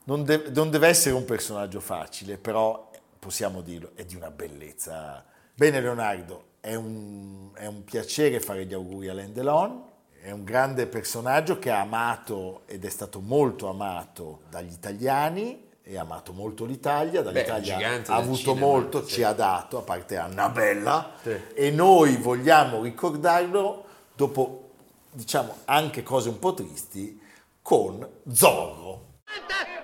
non, 0.07 0.23
de- 0.23 0.49
non 0.53 0.69
deve 0.69 0.87
essere 0.87 1.15
un 1.15 1.25
personaggio 1.25 1.79
facile, 1.79 2.37
però 2.37 2.86
possiamo 3.27 3.59
dirlo, 3.59 3.91
è 3.95 4.05
di 4.05 4.15
una 4.15 4.31
bellezza. 4.31 5.21
Bene 5.53 5.81
Leonardo, 5.81 6.45
è 6.61 6.75
un, 6.75 7.49
è 7.55 7.65
un 7.65 7.83
piacere 7.83 8.39
fare 8.39 8.65
gli 8.65 8.73
auguri 8.73 9.09
a 9.09 9.11
Alain 9.11 9.33
Delon, 9.33 9.83
è 10.21 10.31
un 10.31 10.45
grande 10.45 10.87
personaggio 10.87 11.59
che 11.59 11.69
ha 11.69 11.81
amato 11.81 12.61
ed 12.67 12.85
è 12.85 12.89
stato 12.89 13.19
molto 13.19 13.67
amato 13.67 14.43
dagli 14.49 14.71
italiani 14.71 15.65
ha 15.97 16.01
amato 16.01 16.31
molto 16.31 16.63
l'Italia, 16.63 17.21
Beh, 17.21 17.31
dall'Italia 17.31 17.75
gigante 17.75 18.11
ha 18.11 18.15
avuto 18.15 18.37
cinema, 18.37 18.65
molto, 18.65 19.05
sì. 19.05 19.13
ci 19.15 19.23
ha 19.23 19.33
dato, 19.33 19.77
a 19.77 19.81
parte 19.81 20.17
Annabella, 20.17 21.11
Sì. 21.21 21.37
e 21.53 21.71
noi 21.71 22.15
vogliamo 22.17 22.81
ricordarlo 22.81 23.85
dopo, 24.15 24.71
diciamo, 25.11 25.57
anche 25.65 26.03
cose 26.03 26.27
un 26.29 26.39
po' 26.39 26.53
tristi, 26.53 27.21
con 27.61 28.05
Zorro. 28.31 29.19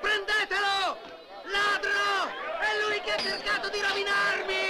Prendetelo! 0.02 0.98
Ladro! 1.52 2.28
È 2.60 2.72
lui 2.86 3.00
che 3.02 3.12
ha 3.12 3.18
cercato 3.18 3.70
di 3.70 3.80
rovinarmi! 3.80 4.64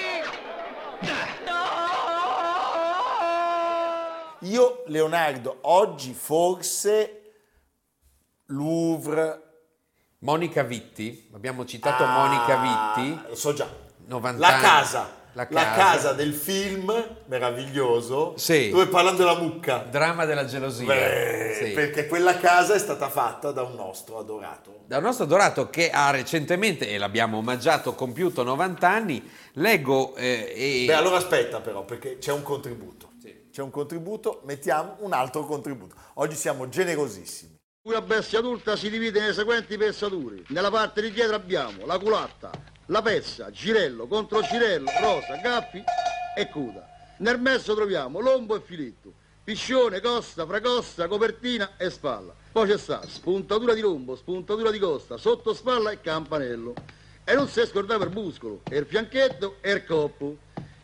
Io, 4.53 4.83
Leonardo, 4.85 5.57
oggi 5.61 6.13
forse 6.13 7.21
Louvre... 8.47 9.41
Monica 10.19 10.61
Vitti, 10.61 11.27
abbiamo 11.33 11.65
citato 11.65 12.03
Ah, 12.03 12.27
Monica 12.27 12.93
Vitti, 12.95 13.29
Lo 13.29 13.35
so 13.35 13.51
già. 13.53 13.67
90 14.05 14.39
La 14.39 14.57
casa. 14.59 15.21
La 15.33 15.47
La 15.49 15.63
casa. 15.63 15.75
casa 15.75 16.13
del 16.13 16.33
film 16.35 16.93
meraviglioso 17.25 18.35
Sì. 18.37 18.69
dove 18.69 18.85
parlano 18.85 19.17
della 19.17 19.39
mucca. 19.39 19.79
Dramma 19.89 20.25
della 20.25 20.45
gelosia. 20.45 20.85
Beh, 20.85 21.57
Sì. 21.59 21.71
Perché 21.71 22.05
quella 22.05 22.37
casa 22.37 22.75
è 22.75 22.79
stata 22.79 23.09
fatta 23.09 23.51
da 23.51 23.63
un 23.63 23.73
nostro 23.73 24.19
adorato. 24.19 24.81
Da 24.85 24.97
un 24.97 25.03
nostro 25.03 25.23
adorato 25.25 25.71
che 25.71 25.89
ha 25.89 26.11
recentemente, 26.11 26.87
e 26.87 26.99
l'abbiamo 26.99 27.37
omaggiato, 27.39 27.95
compiuto 27.95 28.43
90 28.43 28.87
anni, 28.87 29.27
leggo 29.53 30.15
eh, 30.15 30.53
e... 30.55 30.85
Beh, 30.85 30.93
allora 30.93 31.17
aspetta 31.17 31.59
però, 31.59 31.83
perché 31.83 32.19
c'è 32.19 32.31
un 32.31 32.43
contributo. 32.43 33.09
C'è 33.53 33.61
un 33.61 33.69
contributo, 33.69 34.41
mettiamo 34.45 34.95
un 35.01 35.13
altro 35.13 35.45
contributo. 35.45 35.93
Oggi 36.15 36.33
siamo 36.33 36.67
generosissimi. 36.69 37.55
Una 37.83 38.01
bestia 38.01 38.39
adulta 38.39 38.75
si 38.75 38.89
divide 38.89 39.19
nei 39.19 39.31
seguenti 39.31 39.77
pezzature. 39.77 40.41
Nella 40.47 40.71
parte 40.71 41.03
di 41.03 41.11
dietro 41.11 41.35
abbiamo 41.35 41.85
la 41.85 41.99
culatta, 41.99 42.49
la 42.87 43.03
pezza, 43.03 43.51
girello, 43.51 44.07
contro 44.07 44.41
girello, 44.41 44.89
rosa, 44.99 45.35
gaffi 45.35 45.83
e 46.35 46.49
coda. 46.49 46.83
Nel 47.19 47.39
mezzo 47.39 47.75
troviamo 47.75 48.21
lombo 48.21 48.55
e 48.55 48.61
filetto, 48.61 49.13
piscione, 49.43 50.01
costa, 50.01 50.47
fracosta, 50.47 51.07
copertina 51.07 51.77
e 51.77 51.91
spalla. 51.91 52.33
Poi 52.51 52.67
c'è 52.67 52.79
sta 52.79 53.07
spuntatura 53.07 53.75
di 53.75 53.81
lombo, 53.81 54.15
spuntatura 54.15 54.71
di 54.71 54.79
costa, 54.79 55.17
sotto 55.17 55.53
spalla 55.53 55.91
e 55.91 56.01
campanello. 56.01 56.73
E 57.23 57.35
non 57.35 57.47
si 57.47 57.63
scorda 57.67 57.99
per 57.99 58.09
muscolo, 58.09 58.61
e 58.67 58.77
il 58.79 58.87
fianchetto 58.87 59.57
e 59.61 59.73
il 59.73 59.85
coppo. 59.85 60.37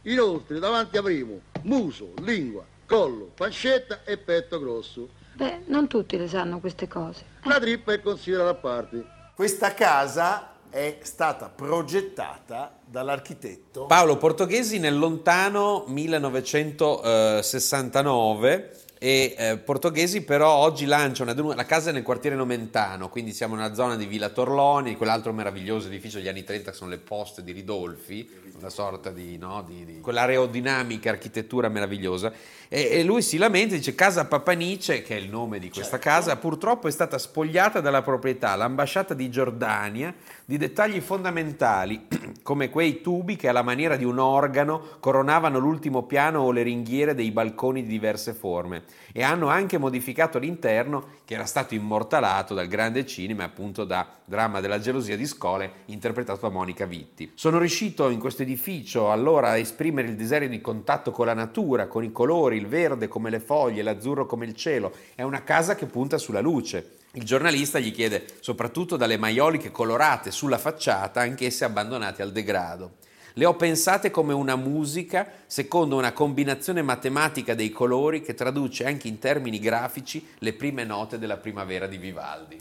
Inoltre 0.04 0.60
davanti 0.60 0.98
avremo 0.98 1.42
muso, 1.64 2.14
lingua, 2.22 2.64
collo, 2.86 3.32
pancetta 3.36 4.04
e 4.06 4.18
petto 4.18 4.60
grosso. 4.60 5.10
Beh, 5.34 5.64
non 5.66 5.88
tutti 5.88 6.18
le 6.18 6.28
sanno 6.28 6.60
queste 6.60 6.88
cose. 6.88 7.26
La 7.44 7.60
trippa 7.60 7.94
è 7.94 8.02
considerata 8.02 8.50
a 8.50 8.56
parte. 8.56 9.06
Questa 9.36 9.74
casa 9.74 10.54
è 10.70 11.00
stata 11.02 11.50
progettata 11.50 12.78
dall'architetto 12.86 13.88
Paolo 13.88 14.18
Portoghesi 14.18 14.78
nel 14.78 14.96
lontano 14.98 15.86
1969 15.88 18.78
e 19.02 19.34
eh, 19.38 19.58
Portoghesi 19.58 20.24
però 20.24 20.52
oggi 20.52 20.86
lancia 20.86 21.24
una, 21.24 21.56
la 21.56 21.66
casa 21.66 21.90
è 21.90 21.94
nel 21.94 22.04
quartiere 22.04 22.36
Nomentano, 22.36 23.08
quindi 23.08 23.32
siamo 23.32 23.56
nella 23.56 23.74
zona 23.74 23.96
di 23.96 24.06
Villa 24.06 24.28
Torloni, 24.28 24.98
quell'altro 24.98 25.32
meraviglioso 25.32 25.88
edificio 25.88 26.18
degli 26.18 26.28
anni 26.28 26.44
30 26.44 26.72
che 26.72 26.76
sono 26.76 26.90
le 26.90 26.98
poste 26.98 27.42
di 27.42 27.54
Ridolfi, 27.54 28.30
una 28.60 28.70
sorta 28.70 29.10
di, 29.12 29.38
no, 29.38 29.64
di, 29.66 29.86
di 29.86 30.00
quell'aerodinamica 30.02 31.10
architettura 31.10 31.70
meravigliosa 31.70 32.34
e, 32.68 32.90
e 32.92 33.04
lui 33.04 33.22
si 33.22 33.38
lamenta, 33.38 33.74
dice 33.74 33.96
casa 33.96 34.26
Papanice, 34.26 35.02
che 35.02 35.16
è 35.16 35.20
il 35.20 35.30
nome 35.30 35.60
di 35.60 35.70
questa 35.70 35.98
casa, 35.98 36.36
purtroppo 36.36 36.90
è 36.90 36.92
stata 36.92 37.18
spogliata 37.18 37.80
dalla 37.80 38.02
proprietà, 38.02 38.56
l'ambasciata 38.56 39.14
di 39.14 39.30
Giordania, 39.32 40.14
di 40.44 40.58
dettagli 40.58 41.00
fondamentali 41.00 42.06
come 42.44 42.70
quei 42.70 43.02
tubi 43.02 43.38
che 43.38 43.48
alla 43.48 43.62
maniera 43.62 43.96
di 43.96 44.04
un 44.04 44.20
organo 44.20 44.98
coronavano 45.00 45.58
l'ultimo 45.58 46.04
piano 46.04 46.42
o 46.42 46.52
le 46.52 46.64
ringhiere 46.64 47.16
dei 47.16 47.32
balconi 47.32 47.84
di 47.84 47.90
diverse 47.90 48.34
forme 48.34 48.84
e 49.12 49.24
hanno 49.24 49.48
anche 49.48 49.78
modificato 49.78 50.40
l'interno 50.40 51.18
che 51.26 51.34
era 51.34 51.46
stato 51.46 51.74
immortalato 51.74 52.54
dal 52.54 52.68
grande 52.68 53.06
cinema 53.06 53.44
appunto 53.44 53.84
da 53.84 54.08
Dramma 54.26 54.60
della 54.60 54.80
gelosia 54.80 55.18
di 55.18 55.26
Scole 55.26 55.72
interpretato 55.86 56.42
da 56.42 56.50
Monica 56.50 56.86
Vitti. 56.86 57.32
Sono 57.34 57.58
riuscito 57.58 58.10
in 58.10 58.20
questo 58.20 58.44
edificio 58.44 59.12
allora 59.12 59.50
a 59.50 59.58
esprimere 59.58 60.08
il 60.08 60.16
desiderio 60.16 60.50
di 60.50 60.62
contatto 60.62 61.12
con 61.12 61.26
la 61.26 61.34
natura, 61.34 61.88
con 61.88 62.04
i 62.04 62.12
colori, 62.12 62.58
il 62.58 62.68
verde 62.68 63.08
come 63.08 63.30
le 63.30 63.40
foglie, 63.40 63.82
l'azzurro 63.82 64.26
come 64.26 64.46
il 64.46 64.54
cielo. 64.54 64.94
È 65.16 65.24
una 65.24 65.44
casa 65.44 65.76
che 65.76 65.88
punta 65.88 66.18
sulla 66.18 66.42
luce. 66.42 66.98
Il 67.14 67.24
giornalista 67.24 67.80
gli 67.80 67.92
chiede 67.92 68.26
soprattutto 68.40 68.96
dalle 68.96 69.18
maioliche 69.18 69.72
colorate 69.72 70.30
sulla 70.30 70.60
facciata, 70.60 71.22
anch'esse 71.22 71.66
abbandonate 71.66 72.22
al 72.22 72.32
degrado. 72.32 72.98
Le 73.40 73.46
ho 73.46 73.56
pensate 73.56 74.12
come 74.12 74.34
una 74.34 74.58
musica 74.58 75.26
secondo 75.48 75.96
una 75.96 76.12
combinazione 76.12 76.82
matematica 76.82 77.56
dei 77.56 77.70
colori 77.70 78.22
che 78.22 78.34
traduce 78.34 78.84
anche 78.84 79.08
in 79.08 79.18
termini 79.18 79.60
grafici 79.60 80.28
le 80.40 80.52
prime 80.52 80.84
note 80.84 81.18
della 81.18 81.38
primavera 81.38 81.88
di 81.88 81.96
Vivaldi. 81.96 82.58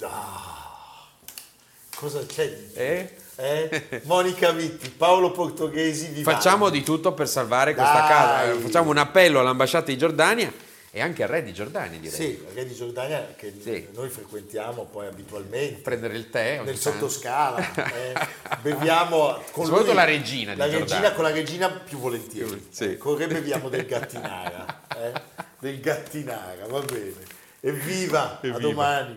Cosa 1.97 2.25
c'è? 2.25 2.59
Eh? 2.75 3.11
Eh? 3.35 4.03
Monica 4.05 4.53
Vitti, 4.53 4.91
Paolo 4.91 5.33
Portoghesi, 5.33 6.13
Vivaldi. 6.13 6.23
Facciamo 6.23 6.69
di 6.69 6.85
tutto 6.85 7.13
per 7.13 7.27
salvare 7.27 7.75
questa 7.75 7.99
Dai. 7.99 8.09
casa. 8.09 8.45
Eh, 8.45 8.55
Facciamo 8.61 8.91
un 8.91 8.99
appello 8.99 9.41
all'ambasciata 9.41 9.87
di 9.87 9.99
Giordania 9.99 10.53
e 10.99 11.01
anche 11.01 11.23
al 11.23 11.29
re 11.29 11.43
di 11.45 11.53
Giordania, 11.53 11.99
direi. 11.99 12.15
Sì, 12.17 12.43
la 12.45 12.53
Re 12.55 12.67
di 12.67 12.75
Giordania 12.75 13.35
che 13.37 13.53
noi 13.95 14.09
frequentiamo 14.09 14.85
poi 14.85 15.07
abitualmente. 15.07 15.81
Prendere 15.83 16.17
il 16.17 16.29
tè 16.29 16.61
Nel 16.65 16.77
sottoscala. 16.77 17.59
eh. 17.95 18.15
Beviamo 18.63 19.41
con 19.53 19.65
Soprattutto 19.67 19.93
la 19.95 20.05
regina 20.05 20.55
La 20.57 20.69
Giordania. 20.69 20.95
regina 20.95 21.13
con 21.13 21.25
la 21.25 21.31
regina 21.31 21.71
più 21.71 21.99
volentieri. 21.99 22.67
Sì. 22.71 22.85
Eh, 22.93 22.97
Con 22.99 23.13
il 23.15 23.19
re 23.19 23.27
beviamo 23.29 23.69
del 23.69 23.87
gattinara. 23.87 24.81
eh. 24.97 25.13
Del 25.61 25.81
gattinara, 25.81 26.67
va 26.67 26.81
bene. 26.81 27.15
Evviva, 27.61 28.33
a 28.33 28.39
Evviva. 28.43 28.59
domani. 28.59 29.17